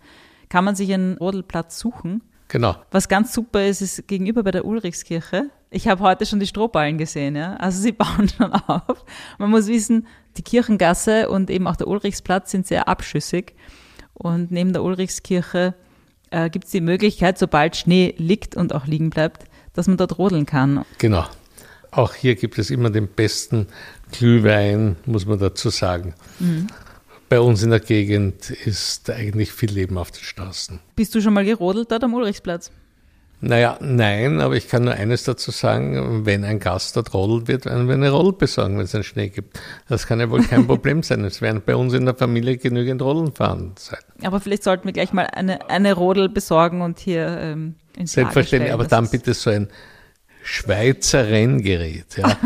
kann 0.49 0.65
man 0.65 0.75
sich 0.75 0.93
einen 0.93 1.17
Rodelplatz 1.19 1.79
suchen. 1.79 2.23
Genau. 2.49 2.77
Was 2.91 3.09
ganz 3.09 3.33
super 3.33 3.67
ist, 3.67 3.83
ist 3.83 4.09
gegenüber 4.09 4.43
bei 4.43 4.51
der 4.51 4.65
Ulrichskirche. 4.65 5.51
Ich 5.71 5.87
habe 5.87 6.03
heute 6.03 6.25
schon 6.25 6.41
die 6.41 6.47
Strohballen 6.47 6.97
gesehen, 6.97 7.37
ja. 7.37 7.55
Also 7.57 7.81
sie 7.81 7.93
bauen 7.93 8.29
schon 8.29 8.53
auf. 8.53 9.05
Man 9.39 9.51
muss 9.51 9.67
wissen, 9.67 10.07
die 10.37 10.43
Kirchengasse 10.43 11.29
und 11.29 11.51
eben 11.51 11.67
auch 11.67 11.77
der 11.77 11.89
Ulrichsplatz 11.89 12.51
sind 12.51 12.67
sehr 12.67 12.89
abschüssig. 12.89 13.55
Und 14.15 14.51
neben 14.51 14.73
der 14.73 14.83
Ulrichskirche 14.83 15.75
äh, 16.31 16.51
gibt 16.51 16.65
es 16.65 16.71
die 16.71 16.81
Möglichkeit, 16.81 17.39
sobald 17.39 17.77
Schnee 17.77 18.15
liegt 18.17 18.57
und 18.57 18.75
auch 18.75 18.87
liegen 18.87 19.11
bleibt, 19.11 19.45
dass 19.75 19.87
man 19.87 19.97
dort 19.97 20.19
rodeln 20.19 20.47
kann. 20.47 20.85
Genau. 20.99 21.25
Auch 21.91 22.15
hier 22.15 22.35
gibt 22.35 22.59
es 22.59 22.71
immer 22.71 22.91
den 22.91 23.09
besten 23.09 23.67
Glühwein, 24.13 24.97
muss 25.07 25.27
man 25.27 25.39
dazu 25.39 25.71
sagen. 25.71 26.15
Mhm. 26.39 26.69
Bei 27.29 27.41
uns 27.41 27.63
in 27.63 27.71
der 27.71 27.81
Gegend 27.81 28.51
ist 28.51 29.11
eigentlich 29.11 29.53
viel 29.53 29.71
Leben 29.71 29.99
auf 29.99 30.11
den 30.11 30.23
Straßen. 30.23 30.81
Bist 30.97 31.15
du 31.15 31.21
schon 31.21 31.35
mal 31.35 31.45
gerodelt 31.45 31.91
dort 31.91 32.05
am 32.05 32.15
Ulrichsplatz? 32.15 32.71
Naja, 33.41 33.79
nein, 33.81 34.41
aber 34.41 34.57
ich 34.57 34.69
kann 34.69 34.85
nur 34.85 34.95
eines 34.95 35.23
dazu 35.23 35.53
sagen, 35.53 36.27
wenn 36.27 36.45
ein 36.45 36.59
Gast 36.59 36.97
dort 36.97 37.15
rodelt 37.15 37.47
wird, 37.47 37.67
werden 37.67 37.87
wir 37.87 37.95
eine 37.95 38.11
Rodel 38.11 38.33
besorgen, 38.33 38.79
wenn 38.79 38.85
es 38.85 38.95
einen 38.97 39.05
Schnee 39.05 39.29
gibt. 39.29 39.61
Das 39.89 40.09
kann 40.09 40.19
ja 40.19 40.29
wohl 40.29 40.43
kein 40.43 40.67
Problem 40.67 41.05
sein. 41.05 41.25
Es 41.25 41.41
werden 41.41 41.63
bei 41.65 41.77
uns 41.77 41.93
in 41.93 42.05
der 42.05 42.17
Familie 42.17 42.57
genügend 42.57 43.01
Rodeln 43.01 43.33
fahren 43.33 43.75
sein. 43.79 44.01
Aber 44.25 44.41
vielleicht 44.41 44.65
sollten 44.65 44.87
wir 44.87 44.93
gleich 44.93 45.13
mal 45.13 45.27
eine, 45.27 45.71
eine 45.71 45.93
Rodel 45.93 46.29
besorgen 46.29 46.81
und 46.81 46.99
hier 46.99 47.39
ähm, 47.41 47.77
Selbstverständlich, 48.03 48.73
aber 48.73 48.85
dann 48.85 49.09
bitte 49.09 49.35
so 49.35 49.51
ein 49.51 49.69
Schweizer 50.51 51.29
Renngerät. 51.29 52.17
Ja. 52.17 52.35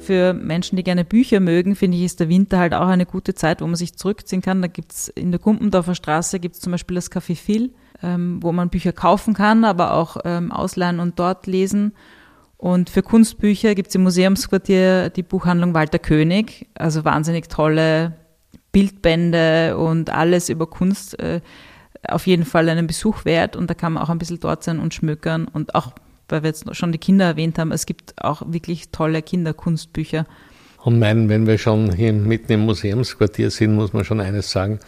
Für 0.00 0.32
Menschen, 0.32 0.76
die 0.76 0.84
gerne 0.84 1.04
Bücher 1.04 1.40
mögen, 1.40 1.74
finde 1.74 1.96
ich, 1.98 2.04
ist 2.04 2.20
der 2.20 2.28
Winter 2.28 2.60
halt 2.60 2.74
auch 2.74 2.86
eine 2.86 3.06
gute 3.06 3.34
Zeit, 3.34 3.60
wo 3.60 3.66
man 3.66 3.74
sich 3.74 3.96
zurückziehen 3.96 4.40
kann. 4.40 4.62
Da 4.62 4.68
gibt 4.68 4.92
es 4.92 5.08
in 5.08 5.32
der 5.32 5.40
Gumpendorfer 5.40 5.96
Straße 5.96 6.38
gibt's 6.38 6.60
zum 6.60 6.70
Beispiel 6.70 6.94
das 6.94 7.10
Café 7.10 7.34
Phil, 7.34 7.74
ähm, 8.04 8.38
wo 8.40 8.52
man 8.52 8.70
Bücher 8.70 8.92
kaufen 8.92 9.34
kann, 9.34 9.64
aber 9.64 9.94
auch 9.94 10.18
ähm, 10.24 10.52
ausleihen 10.52 11.00
und 11.00 11.18
dort 11.18 11.48
lesen. 11.48 11.94
Und 12.56 12.88
für 12.88 13.02
Kunstbücher 13.02 13.74
gibt 13.74 13.88
es 13.88 13.96
im 13.96 14.04
Museumsquartier 14.04 15.10
die 15.10 15.24
Buchhandlung 15.24 15.74
Walter 15.74 15.98
König, 15.98 16.68
also 16.74 17.04
wahnsinnig 17.04 17.48
tolle 17.48 18.14
Bildbände 18.70 19.76
und 19.76 20.10
alles 20.10 20.48
über 20.48 20.68
Kunst. 20.68 21.18
Äh, 21.18 21.40
auf 22.06 22.26
jeden 22.26 22.44
Fall 22.44 22.68
einen 22.68 22.86
Besuch 22.86 23.24
wert 23.24 23.56
und 23.56 23.68
da 23.68 23.74
kann 23.74 23.94
man 23.94 24.02
auch 24.02 24.10
ein 24.10 24.18
bisschen 24.18 24.40
dort 24.40 24.62
sein 24.62 24.78
und 24.78 24.94
schmökern 24.94 25.46
und 25.46 25.74
auch, 25.74 25.92
weil 26.28 26.42
wir 26.42 26.48
jetzt 26.48 26.74
schon 26.76 26.92
die 26.92 26.98
Kinder 26.98 27.26
erwähnt 27.26 27.58
haben, 27.58 27.72
es 27.72 27.86
gibt 27.86 28.22
auch 28.22 28.42
wirklich 28.46 28.90
tolle 28.90 29.22
Kinderkunstbücher. 29.22 30.26
Und 30.82 30.98
meinen, 30.98 31.28
wenn 31.28 31.46
wir 31.46 31.58
schon 31.58 31.92
hier 31.92 32.12
mitten 32.12 32.52
im 32.52 32.60
Museumsquartier 32.60 33.50
sind, 33.50 33.74
muss 33.74 33.92
man 33.92 34.04
schon 34.04 34.20
eines 34.20 34.50
sagen. 34.50 34.78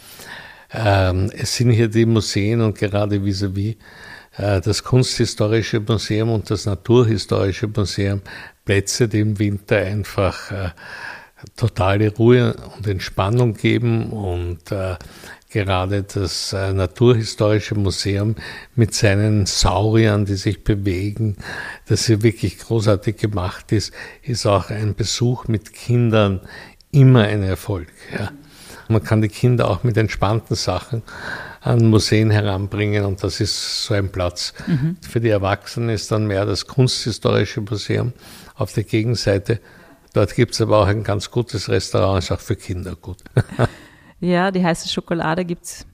Ähm, 0.73 1.31
es 1.37 1.57
sind 1.57 1.71
hier 1.71 1.88
die 1.88 2.07
Museen 2.07 2.61
und 2.61 2.79
gerade 2.79 3.17
vis-à-vis 3.17 3.75
-vis, 3.75 4.61
das 4.61 4.85
Kunsthistorische 4.85 5.81
Museum 5.81 6.31
und 6.31 6.50
das 6.50 6.67
Naturhistorische 6.67 7.69
Museum 7.69 8.23
Plätze, 8.64 9.09
die 9.09 9.21
im 9.21 9.38
Winter 9.38 9.79
einfach 9.79 10.50
äh, 10.52 10.71
totale 11.57 12.14
Ruhe 12.14 12.54
und 12.76 12.87
Entspannung 12.87 13.54
geben 13.54 14.11
und 14.13 14.71
äh, 14.71 14.97
gerade 15.50 16.04
das 16.04 16.52
äh, 16.52 16.73
Naturhistorische 16.73 17.75
Museum 17.75 18.36
mit 18.75 18.95
seinen 18.95 19.47
Sauriern, 19.47 20.25
die 20.25 20.36
sich 20.36 20.65
bewegen, 20.65 21.36
das 21.86 22.06
hier 22.06 22.23
wirklich 22.23 22.58
großartig 22.58 23.17
gemacht 23.17 23.73
ist, 23.73 23.93
ist 24.23 24.47
auch 24.47 24.71
ein 24.71 24.95
Besuch 24.95 25.49
mit 25.49 25.73
Kindern 25.75 26.41
immer 26.93 27.25
ein 27.25 27.43
Erfolg. 27.43 27.89
Ja. 28.17 28.30
Man 28.89 29.04
kann 29.04 29.23
die 29.23 29.28
Kinder 29.28 29.71
auch 29.71 29.84
mit 29.84 29.97
entspannten 29.97 30.56
Sachen 30.56 31.02
an 31.60 31.86
Museen 31.86 32.30
heranbringen 32.30 33.04
und 33.04 33.23
das 33.23 33.41
ist 33.41 33.84
so 33.84 33.95
ein 33.95 34.10
Platz. 34.10 34.52
Mhm. 34.67 34.97
Für 35.08 35.21
die 35.21 35.28
Erwachsenen 35.28 35.91
ist 35.91 36.10
dann 36.10 36.26
mehr 36.26 36.47
das 36.47 36.67
Kunsthistorische 36.67 37.60
Museum 37.60 38.13
auf 38.54 38.73
der 38.73 38.84
Gegenseite. 38.84 39.60
Dort 40.13 40.34
gibt 40.34 40.54
es 40.54 40.60
aber 40.60 40.78
auch 40.78 40.86
ein 40.89 41.04
ganz 41.04 41.30
gutes 41.30 41.69
Restaurant, 41.69 42.25
ist 42.25 42.32
auch 42.32 42.41
für 42.41 42.56
Kinder 42.56 42.97
gut. 42.97 43.19
Ja, 44.21 44.50
die 44.50 44.65
heiße 44.65 44.89
Schokolade 44.89 45.45
gibt 45.45 45.65
es 45.65 45.87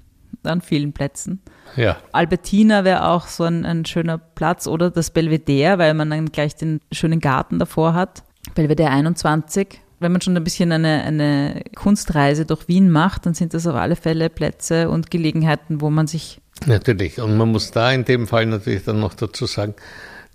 an 0.42 0.60
vielen 0.60 0.92
Plätzen. 0.92 1.40
Ja. 1.76 1.96
Albertina 2.12 2.84
wäre 2.84 3.08
auch 3.08 3.26
so 3.26 3.44
ein, 3.44 3.64
ein, 3.64 3.84
schöner 3.84 4.18
Platz 4.18 4.66
oder 4.66 4.90
das 4.90 5.10
Belvedere, 5.10 5.78
weil 5.78 5.94
man 5.94 6.10
dann 6.10 6.26
gleich 6.26 6.54
den 6.54 6.80
schönen 6.92 7.20
Garten 7.20 7.58
davor 7.58 7.94
hat. 7.94 8.22
Belvedere 8.54 8.90
21. 8.90 9.80
Wenn 9.98 10.12
man 10.12 10.20
schon 10.20 10.36
ein 10.36 10.44
bisschen 10.44 10.72
eine, 10.72 11.02
eine 11.02 11.62
Kunstreise 11.74 12.44
durch 12.44 12.68
Wien 12.68 12.90
macht, 12.90 13.26
dann 13.26 13.34
sind 13.34 13.54
das 13.54 13.66
auf 13.66 13.74
alle 13.74 13.96
Fälle 13.96 14.28
Plätze 14.28 14.90
und 14.90 15.10
Gelegenheiten, 15.10 15.80
wo 15.80 15.90
man 15.90 16.06
sich. 16.06 16.40
Natürlich. 16.66 17.20
Und 17.20 17.36
man 17.36 17.50
muss 17.50 17.70
da 17.70 17.92
in 17.92 18.04
dem 18.04 18.26
Fall 18.26 18.46
natürlich 18.46 18.84
dann 18.84 19.00
noch 19.00 19.14
dazu 19.14 19.46
sagen, 19.46 19.74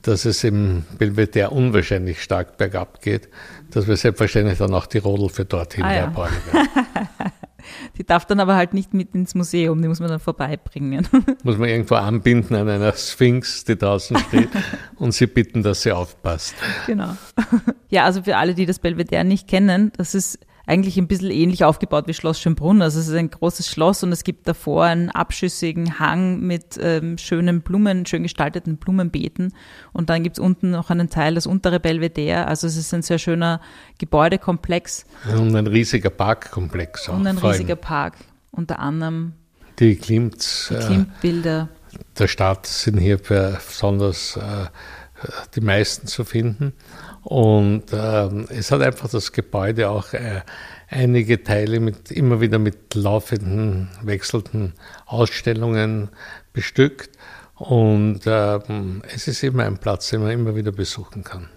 dass 0.01 0.25
es 0.25 0.43
im 0.43 0.83
Belvedere 0.97 1.51
unwahrscheinlich 1.51 2.21
stark 2.21 2.57
bergab 2.57 3.01
geht, 3.01 3.29
dass 3.69 3.87
wir 3.87 3.95
selbstverständlich 3.97 4.57
dann 4.57 4.73
auch 4.73 4.87
die 4.87 4.97
Rodel 4.97 5.29
für 5.29 5.45
dorthin 5.45 5.83
ah, 5.83 5.93
ja. 5.93 6.17
werden. 6.17 6.67
Die 7.97 8.05
darf 8.05 8.25
dann 8.25 8.39
aber 8.39 8.55
halt 8.55 8.73
nicht 8.73 8.93
mit 8.93 9.13
ins 9.13 9.35
Museum, 9.35 9.81
die 9.81 9.87
muss 9.87 9.99
man 9.99 10.09
dann 10.09 10.19
vorbeibringen. 10.19 11.07
Muss 11.43 11.57
man 11.57 11.69
irgendwo 11.69 11.95
anbinden 11.95 12.55
an 12.55 12.69
einer 12.69 12.93
Sphinx, 12.93 13.63
die 13.63 13.77
draußen 13.77 14.17
steht 14.17 14.49
und 14.97 15.13
sie 15.13 15.27
bitten, 15.27 15.63
dass 15.63 15.81
sie 15.81 15.91
aufpasst. 15.91 16.55
Genau. 16.87 17.15
Ja, 17.89 18.05
also 18.05 18.23
für 18.23 18.37
alle, 18.37 18.53
die 18.53 18.65
das 18.65 18.79
Belvedere 18.79 19.25
nicht 19.25 19.49
kennen, 19.49 19.91
das 19.97 20.15
ist 20.15 20.39
eigentlich 20.71 20.97
ein 20.97 21.07
bisschen 21.07 21.31
ähnlich 21.31 21.65
aufgebaut 21.65 22.07
wie 22.07 22.13
Schloss 22.13 22.39
Schönbrunn. 22.39 22.81
Also 22.81 23.01
es 23.01 23.09
ist 23.09 23.13
ein 23.13 23.29
großes 23.29 23.67
Schloss 23.67 24.03
und 24.03 24.13
es 24.13 24.23
gibt 24.23 24.47
davor 24.47 24.85
einen 24.85 25.09
abschüssigen 25.09 25.99
Hang 25.99 26.39
mit 26.39 26.79
ähm, 26.81 27.17
schönen 27.17 27.61
Blumen, 27.61 28.05
schön 28.05 28.23
gestalteten 28.23 28.77
Blumenbeeten. 28.77 29.53
Und 29.91 30.09
dann 30.09 30.23
gibt 30.23 30.37
es 30.37 30.39
unten 30.43 30.71
noch 30.71 30.89
einen 30.89 31.09
Teil, 31.09 31.35
das 31.35 31.45
untere 31.45 31.81
Belvedere. 31.81 32.47
Also 32.47 32.67
es 32.67 32.77
ist 32.77 32.93
ein 32.93 33.01
sehr 33.01 33.19
schöner 33.19 33.59
Gebäudekomplex. 33.97 35.05
Und 35.37 35.53
ein 35.57 35.67
riesiger 35.67 36.09
Parkkomplex 36.09 37.09
auch. 37.09 37.15
Und 37.15 37.27
ein 37.27 37.37
riesiger 37.37 37.75
Park. 37.75 38.15
Unter 38.51 38.79
anderem 38.79 39.33
die 39.79 39.95
Klimt, 39.97 40.69
die 40.69 40.75
Klimt-Bilder. 40.75 41.67
Äh, 41.91 41.97
der 42.17 42.27
Stadt 42.27 42.65
sind 42.65 42.97
hier 42.97 43.17
besonders 43.17 44.37
äh, 44.37 44.67
die 45.55 45.61
meisten 45.61 46.07
zu 46.07 46.23
finden. 46.23 46.73
Und 47.23 47.85
ähm, 47.93 48.47
es 48.49 48.71
hat 48.71 48.81
einfach 48.81 49.09
das 49.09 49.31
Gebäude 49.31 49.89
auch 49.89 50.13
äh, 50.13 50.41
einige 50.89 51.43
Teile 51.43 51.79
mit 51.79 52.11
immer 52.11 52.41
wieder 52.41 52.59
mit 52.59 52.95
laufenden, 52.95 53.89
wechselnden 54.01 54.73
Ausstellungen 55.05 56.09
bestückt. 56.53 57.17
Und 57.55 58.21
ähm, 58.25 59.03
es 59.13 59.27
ist 59.27 59.43
immer 59.43 59.65
ein 59.65 59.77
Platz, 59.77 60.09
den 60.09 60.23
man 60.23 60.31
immer 60.31 60.55
wieder 60.55 60.71
besuchen 60.71 61.23
kann. 61.23 61.47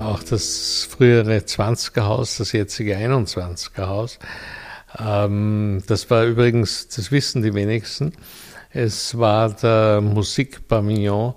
Auch 0.00 0.22
das 0.22 0.88
frühere 0.88 1.38
20er 1.38 2.04
Haus, 2.04 2.38
das 2.38 2.52
jetzige 2.52 2.96
21er 2.96 3.86
Haus, 3.86 4.18
ähm, 4.98 5.82
das 5.86 6.08
war 6.10 6.24
übrigens, 6.24 6.88
das 6.88 7.12
wissen 7.12 7.42
die 7.42 7.52
wenigsten, 7.52 8.12
es 8.78 9.18
war 9.18 9.50
der 9.50 10.00
Musikpavillon 10.00 11.34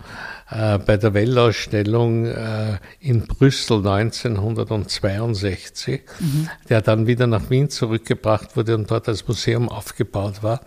äh, 0.52 0.78
bei 0.78 0.98
der 0.98 1.16
Weltausstellung 1.16 2.26
äh, 2.26 2.78
in 3.00 3.26
Brüssel 3.26 3.78
1962, 3.78 6.02
mhm. 6.20 6.50
der 6.70 6.82
dann 6.82 7.08
wieder 7.08 7.26
nach 7.26 7.50
Wien 7.50 7.70
zurückgebracht 7.70 8.56
wurde 8.56 8.76
und 8.76 8.92
dort 8.92 9.08
als 9.08 9.28
Museum 9.28 9.70
aufgebaut 9.70 10.44
war. 10.44 10.62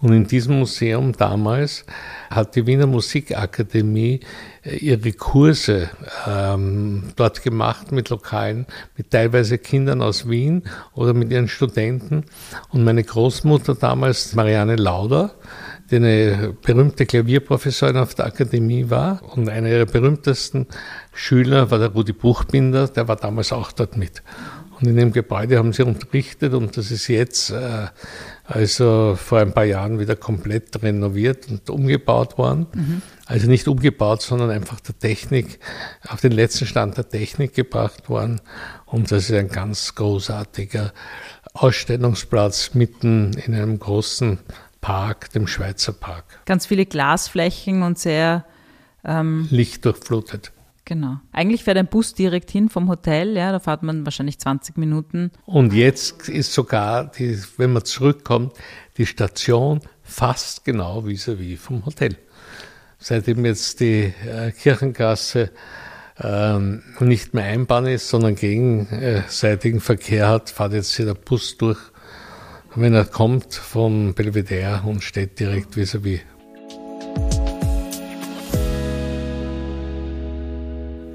Und 0.00 0.12
in 0.12 0.28
diesem 0.28 0.60
Museum 0.60 1.12
damals 1.12 1.84
hat 2.30 2.54
die 2.54 2.66
Wiener 2.66 2.86
Musikakademie 2.86 4.20
äh, 4.62 4.76
ihre 4.76 5.12
Kurse 5.12 5.90
ähm, 6.28 7.12
dort 7.16 7.42
gemacht 7.42 7.90
mit 7.90 8.10
Lokalen, 8.10 8.66
mit 8.96 9.10
teilweise 9.10 9.58
Kindern 9.58 10.00
aus 10.00 10.28
Wien 10.28 10.62
oder 10.94 11.12
mit 11.12 11.32
ihren 11.32 11.48
Studenten. 11.48 12.24
Und 12.68 12.84
meine 12.84 13.02
Großmutter 13.02 13.74
damals, 13.74 14.32
Marianne 14.34 14.76
Lauder, 14.76 15.34
die 15.90 15.96
eine 15.96 16.54
berühmte 16.62 17.06
Klavierprofessorin 17.06 17.96
auf 17.96 18.14
der 18.14 18.26
Akademie 18.26 18.90
war. 18.90 19.20
Und 19.34 19.48
einer 19.48 19.68
ihrer 19.68 19.86
berühmtesten 19.86 20.66
Schüler 21.12 21.70
war 21.70 21.78
der 21.78 21.88
Rudi 21.88 22.12
Buchbinder, 22.12 22.88
der 22.88 23.08
war 23.08 23.16
damals 23.16 23.52
auch 23.52 23.72
dort 23.72 23.96
mit. 23.96 24.22
Und 24.80 24.88
in 24.88 24.96
dem 24.96 25.12
Gebäude 25.12 25.58
haben 25.58 25.74
sie 25.74 25.82
unterrichtet 25.82 26.54
und 26.54 26.76
das 26.76 26.90
ist 26.90 27.08
jetzt 27.08 27.50
äh, 27.50 27.88
also 28.44 29.14
vor 29.14 29.40
ein 29.40 29.52
paar 29.52 29.64
Jahren 29.64 29.98
wieder 29.98 30.16
komplett 30.16 30.82
renoviert 30.82 31.48
und 31.48 31.68
umgebaut 31.68 32.38
worden. 32.38 32.66
Mhm. 32.72 33.02
Also 33.26 33.46
nicht 33.46 33.68
umgebaut, 33.68 34.22
sondern 34.22 34.50
einfach 34.50 34.80
der 34.80 34.98
Technik, 34.98 35.60
auf 36.08 36.20
den 36.20 36.32
letzten 36.32 36.66
Stand 36.66 36.96
der 36.96 37.08
Technik 37.08 37.54
gebracht 37.54 38.08
worden. 38.08 38.40
Und 38.86 39.12
das 39.12 39.24
ist 39.24 39.36
ein 39.36 39.48
ganz 39.48 39.94
großartiger 39.94 40.92
Ausstellungsplatz 41.52 42.74
mitten 42.74 43.34
in 43.34 43.54
einem 43.54 43.78
großen 43.78 44.38
Park, 44.80 45.30
dem 45.32 45.46
Schweizer 45.46 45.92
Park. 45.92 46.24
Ganz 46.46 46.66
viele 46.66 46.86
Glasflächen 46.86 47.82
und 47.82 47.98
sehr 47.98 48.44
ähm, 49.04 49.48
lichtdurchflutet. 49.50 50.52
Genau. 50.84 51.18
Eigentlich 51.32 51.62
fährt 51.62 51.76
ein 51.76 51.86
Bus 51.86 52.14
direkt 52.14 52.50
hin 52.50 52.68
vom 52.68 52.88
Hotel, 52.88 53.36
ja, 53.36 53.52
da 53.52 53.60
fährt 53.60 53.82
man 53.84 54.04
wahrscheinlich 54.04 54.40
20 54.40 54.76
Minuten. 54.76 55.30
Und 55.46 55.72
jetzt 55.72 56.28
ist 56.28 56.52
sogar, 56.52 57.12
die, 57.12 57.38
wenn 57.58 57.72
man 57.72 57.84
zurückkommt, 57.84 58.54
die 58.96 59.06
Station 59.06 59.80
fast 60.02 60.64
genau 60.64 61.04
vis-à-vis 61.06 61.58
-vis 61.58 61.58
vom 61.58 61.86
Hotel. 61.86 62.16
Seitdem 62.98 63.44
jetzt 63.44 63.78
die 63.80 64.12
äh, 64.26 64.50
Kirchengasse 64.50 65.50
ähm, 66.22 66.82
nicht 66.98 67.34
mehr 67.34 67.44
Einbahn 67.44 67.86
ist, 67.86 68.08
sondern 68.08 68.34
gegenseitigen 68.34 69.80
Verkehr 69.80 70.28
hat, 70.28 70.50
fährt 70.50 70.72
jetzt 70.72 70.94
hier 70.96 71.06
der 71.06 71.14
Bus 71.14 71.56
durch, 71.56 71.78
wenn 72.76 72.94
er 72.94 73.04
kommt 73.04 73.54
vom 73.54 74.14
Belvedere 74.14 74.82
und 74.86 75.02
steht 75.02 75.40
direkt 75.40 75.76
vis-à-vis. 75.76 76.20
-vis. 76.20 76.40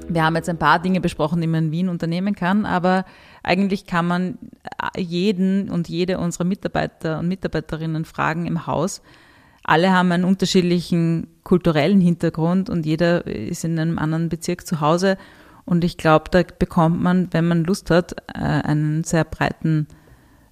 Wir 0.08 0.24
haben 0.24 0.36
jetzt 0.36 0.48
ein 0.48 0.58
paar 0.58 0.78
Dinge 0.78 1.00
besprochen, 1.00 1.40
die 1.40 1.46
man 1.46 1.66
in 1.66 1.72
Wien 1.72 1.88
unternehmen 1.88 2.34
kann, 2.34 2.64
aber 2.64 3.04
eigentlich 3.42 3.86
kann 3.86 4.06
man 4.06 4.38
jeden 4.96 5.68
und 5.68 5.88
jede 5.88 6.18
unserer 6.18 6.44
Mitarbeiter 6.44 7.18
und 7.18 7.28
Mitarbeiterinnen 7.28 8.04
fragen 8.04 8.46
im 8.46 8.66
Haus, 8.66 9.02
alle 9.62 9.92
haben 9.92 10.12
einen 10.12 10.24
unterschiedlichen 10.24 11.26
kulturellen 11.42 12.00
Hintergrund 12.00 12.70
und 12.70 12.86
jeder 12.86 13.26
ist 13.26 13.64
in 13.64 13.78
einem 13.78 13.98
anderen 13.98 14.28
Bezirk 14.28 14.64
zu 14.64 14.80
Hause. 14.80 15.18
Und 15.64 15.82
ich 15.82 15.96
glaube, 15.96 16.26
da 16.30 16.42
bekommt 16.56 17.02
man, 17.02 17.28
wenn 17.32 17.48
man 17.48 17.64
Lust 17.64 17.90
hat, 17.90 18.12
äh, 18.32 18.38
einen 18.38 19.02
sehr 19.02 19.24
breiten 19.24 19.88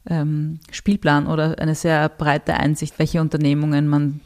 ähm, 0.09 0.61
Spielplan 0.71 1.27
oder 1.27 1.59
eine 1.59 1.75
sehr 1.75 2.09
breite 2.09 2.55
Einsicht, 2.55 2.99
welche 2.99 3.21
Unternehmungen 3.21 3.89
man 3.89 4.21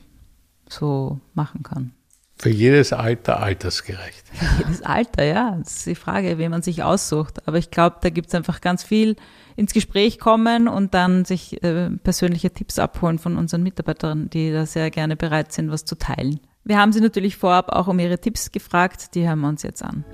so 0.69 1.21
machen 1.35 1.62
kann. 1.62 1.93
Für 2.41 2.51
jedes 2.51 2.93
Alter 2.93 3.41
altersgerecht. 3.43 4.25
Für 4.33 4.64
jedes 4.64 4.83
Alter, 4.83 5.25
ja. 5.25 5.57
Das 5.59 5.79
ist 5.79 5.87
die 5.87 5.95
Frage, 5.97 6.38
wie 6.38 6.49
man 6.49 6.62
sich 6.62 6.85
aussucht. 6.85 7.49
Aber 7.49 7.59
ich 7.59 7.73
glaube, 7.73 7.97
da 8.01 8.11
gibt 8.11 8.29
es 8.29 8.35
einfach 8.35 8.61
ganz 8.61 8.85
viel 8.85 9.17
ins 9.57 9.73
Gespräch 9.73 10.21
kommen 10.21 10.69
und 10.69 10.95
dann 10.95 11.25
sich 11.25 11.61
äh, 11.64 11.91
persönliche 11.91 12.53
Tipps 12.53 12.79
abholen 12.79 13.19
von 13.19 13.37
unseren 13.37 13.64
Mitarbeiterinnen, 13.64 14.31
die 14.31 14.53
da 14.53 14.67
sehr 14.67 14.91
gerne 14.93 15.17
bereit 15.17 15.53
sind, 15.53 15.73
was 15.73 15.85
zu 15.85 15.97
teilen. 15.97 16.38
Wir 16.62 16.79
haben 16.79 16.93
sie 16.93 17.01
natürlich 17.01 17.37
vorab 17.37 17.71
auch 17.71 17.88
um 17.88 17.99
ihre 17.99 18.21
Tipps 18.21 18.53
gefragt, 18.53 19.17
die 19.17 19.27
hören 19.27 19.41
wir 19.41 19.49
uns 19.49 19.64
jetzt 19.64 19.83
an. 19.83 20.05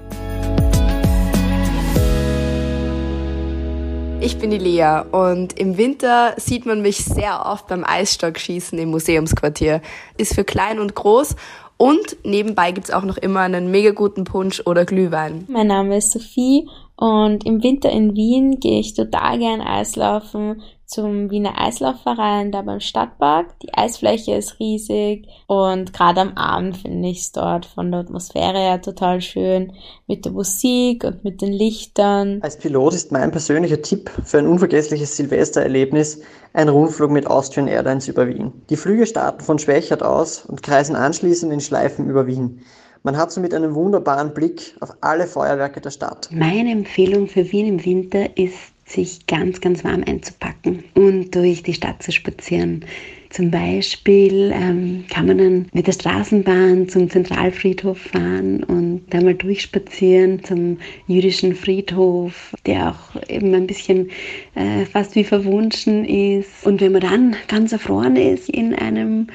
Ich 4.25 4.39
bin 4.39 4.51
die 4.51 4.57
Lea 4.57 5.03
und 5.13 5.59
im 5.59 5.77
Winter 5.77 6.33
sieht 6.39 6.65
man 6.65 6.81
mich 6.81 7.05
sehr 7.05 7.45
oft 7.45 7.67
beim 7.67 7.85
Eisstockschießen 7.85 8.79
im 8.79 8.91
Museumsquartier. 8.91 9.83
Ist 10.17 10.35
für 10.35 10.45
klein 10.45 10.79
und 10.79 10.95
groß 10.95 11.37
und 11.77 12.17
nebenbei 12.25 12.73
gibt's 12.73 12.91
auch 12.91 13.03
noch 13.03 13.19
immer 13.19 13.41
einen 13.41 13.71
mega 13.71 13.91
guten 13.91 14.25
Punsch 14.25 14.63
oder 14.65 14.87
Glühwein. 14.87 15.45
Mein 15.49 15.67
Name 15.67 15.99
ist 15.99 16.13
Sophie 16.13 16.67
und 16.97 17.45
im 17.45 17.63
Winter 17.63 17.91
in 17.91 18.17
Wien 18.17 18.61
gehe 18.61 18.81
ich 18.81 18.95
total 18.95 19.39
gern 19.39 19.61
Eislaufen 19.61 20.63
zum 20.95 21.29
Wiener 21.31 21.61
Eislaufverein 21.61 22.53
da 22.53 22.63
beim 22.63 22.79
Stadtpark. 22.79 23.59
Die 23.61 23.75
Eisfläche 23.75 24.37
ist 24.37 24.61
riesig 24.61 25.27
und 25.49 25.93
gerade 25.93 26.21
am 26.21 26.35
Abend 26.37 26.77
finde 26.77 27.09
ich 27.09 27.23
es 27.23 27.33
dort 27.33 27.67
von 27.67 27.91
der 27.91 28.01
Atmosphäre 28.01 28.59
her 28.59 28.81
total 28.81 29.21
schön 29.21 29.73
mit 30.07 30.25
der 30.25 30.31
Musik 30.31 31.03
und 31.03 31.25
mit 31.25 31.43
den 31.43 31.53
Lichtern. 31.53 32.39
Als 32.43 32.59
Pilot 32.59 32.95
ist 32.95 33.11
mein 33.11 33.33
persönlicher 33.33 33.83
Tipp 33.83 34.09
für 34.23 34.39
ein 34.39 34.47
unvergessliches 34.47 35.17
Silvestererlebnis 35.17 36.21
ein 36.53 36.69
Rundflug 36.69 37.11
mit 37.11 37.27
Austrian 37.27 37.67
Airlines 37.67 38.07
über 38.07 38.29
Wien. 38.29 38.53
Die 38.71 38.77
Flüge 38.77 39.07
starten 39.07 39.41
von 39.41 39.59
Schwächert 39.59 40.05
aus 40.05 40.45
und 40.45 40.63
kreisen 40.63 40.95
anschließend 40.95 41.53
in 41.53 41.61
Schleifen 41.61 42.09
über 42.09 42.29
Wien. 42.29 42.61
Man 43.03 43.19
hat 43.19 43.33
somit 43.33 43.53
einen 43.53 43.75
wunderbaren 43.75 44.33
Blick 44.33 44.77
auf 44.81 44.91
alle 45.03 45.27
Feuerwerke 45.27 45.81
der 45.81 45.91
Stadt. 45.91 46.31
Meine 46.33 46.71
Empfehlung 46.71 47.27
für 47.27 47.51
Wien 47.53 47.67
im 47.67 47.85
Winter 47.85 48.39
ist, 48.39 48.74
sich 48.85 49.27
ganz, 49.27 49.61
ganz 49.61 49.85
warm 49.85 50.05
einzupacken 50.07 50.85
und 50.95 51.35
durch 51.35 51.63
die 51.63 51.75
Stadt 51.75 52.03
zu 52.03 52.13
spazieren. 52.13 52.85
Zum 53.31 53.51
Beispiel 53.51 54.53
ähm, 54.55 55.07
kann 55.11 55.27
man 55.27 55.39
dann 55.39 55.67
mit 55.73 55.89
der 55.89 55.93
Straßenbahn 55.93 56.89
zum 56.89 57.11
Zentralfriedhof 57.11 57.99
fahren 57.99 58.63
und 58.63 59.03
da 59.11 59.21
mal 59.21 59.35
durchspazieren 59.35 60.45
zum 60.45 60.79
jüdischen 61.09 61.57
Friedhof, 61.57 62.55
der 62.65 62.91
auch 62.91 63.29
eben 63.29 63.53
ein 63.55 63.67
bisschen 63.67 64.09
äh, 64.55 64.85
fast 64.85 65.17
wie 65.17 65.25
verwunschen 65.25 66.05
ist. 66.05 66.65
Und 66.65 66.81
wenn 66.81 66.93
man 66.93 67.01
dann 67.01 67.37
ganz 67.49 67.73
erfroren 67.73 68.15
ist 68.15 68.49
in 68.49 68.73
einem 68.73 69.27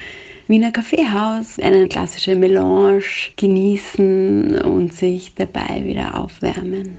Wiener 0.48 0.72
Kaffeehaus, 0.72 1.60
eine 1.60 1.88
klassische 1.90 2.36
Melange 2.36 3.04
genießen 3.36 4.62
und 4.62 4.94
sich 4.94 5.34
dabei 5.36 5.84
wieder 5.84 6.18
aufwärmen. 6.18 6.98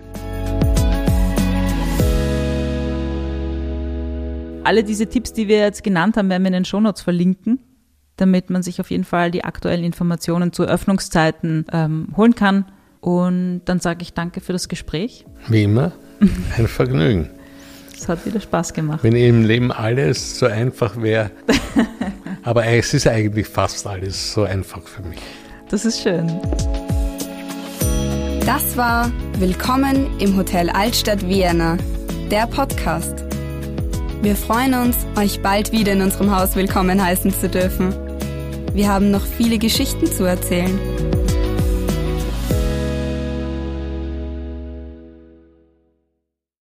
Alle 4.63 4.85
diese 4.85 5.07
Tipps, 5.07 5.33
die 5.33 5.49
wir 5.49 5.59
jetzt 5.59 5.83
genannt 5.83 6.17
haben, 6.17 6.29
werden 6.29 6.43
wir 6.43 6.49
in 6.49 6.53
den 6.53 6.65
Shownotes 6.65 7.03
verlinken, 7.03 7.61
damit 8.17 8.51
man 8.51 8.63
sich 8.63 8.81
auf 8.81 8.91
jeden 8.91 9.05
Fall 9.05 9.31
die 9.31 9.45
aktuellen 9.45 9.85
Informationen 9.85 10.53
zu 10.53 10.65
Öffnungszeiten 10.65 11.65
ähm, 11.73 12.09
holen 12.17 12.35
kann. 12.35 12.67
Und 13.01 13.63
dann 13.65 13.81
sage 13.81 14.03
ich 14.03 14.13
danke 14.13 14.41
für 14.41 14.53
das 14.53 14.69
Gespräch. 14.69 15.25
Wie 15.49 15.63
immer, 15.63 15.93
ein 16.59 16.67
Vergnügen. 16.67 17.31
Es 17.95 18.09
hat 18.09 18.25
wieder 18.27 18.41
Spaß 18.41 18.75
gemacht. 18.75 19.03
Wenn 19.03 19.17
im 19.17 19.45
Leben 19.45 19.73
alles 19.73 20.39
so 20.39 20.47
einfach 20.47 21.01
wäre. 21.01 21.31
Aber 22.43 22.67
es 22.67 22.95
ist 22.95 23.07
eigentlich 23.07 23.47
fast 23.49 23.87
alles 23.87 24.33
so 24.33 24.45
einfach 24.45 24.83
für 24.83 25.03
mich. 25.03 25.21
Das 25.71 25.85
ist 25.85 26.03
schön. 26.03 26.27
Das 28.45 28.77
war 28.77 29.11
Willkommen 29.39 30.19
im 30.19 30.37
Hotel 30.37 30.69
Altstadt 30.71 31.27
Vienna, 31.27 31.79
der 32.31 32.47
Podcast. 32.47 33.30
Wir 34.23 34.37
freuen 34.37 34.75
uns, 34.75 34.99
euch 35.17 35.41
bald 35.41 35.73
wieder 35.73 35.95
in 35.95 36.03
unserem 36.03 36.31
Haus 36.31 36.55
willkommen 36.55 37.03
heißen 37.03 37.33
zu 37.33 37.49
dürfen. 37.49 37.95
Wir 38.75 38.87
haben 38.93 39.11
noch 39.11 39.25
viele 39.25 39.57
Geschichten 39.57 40.07
zu 40.07 40.25
erzählen. 40.25 40.79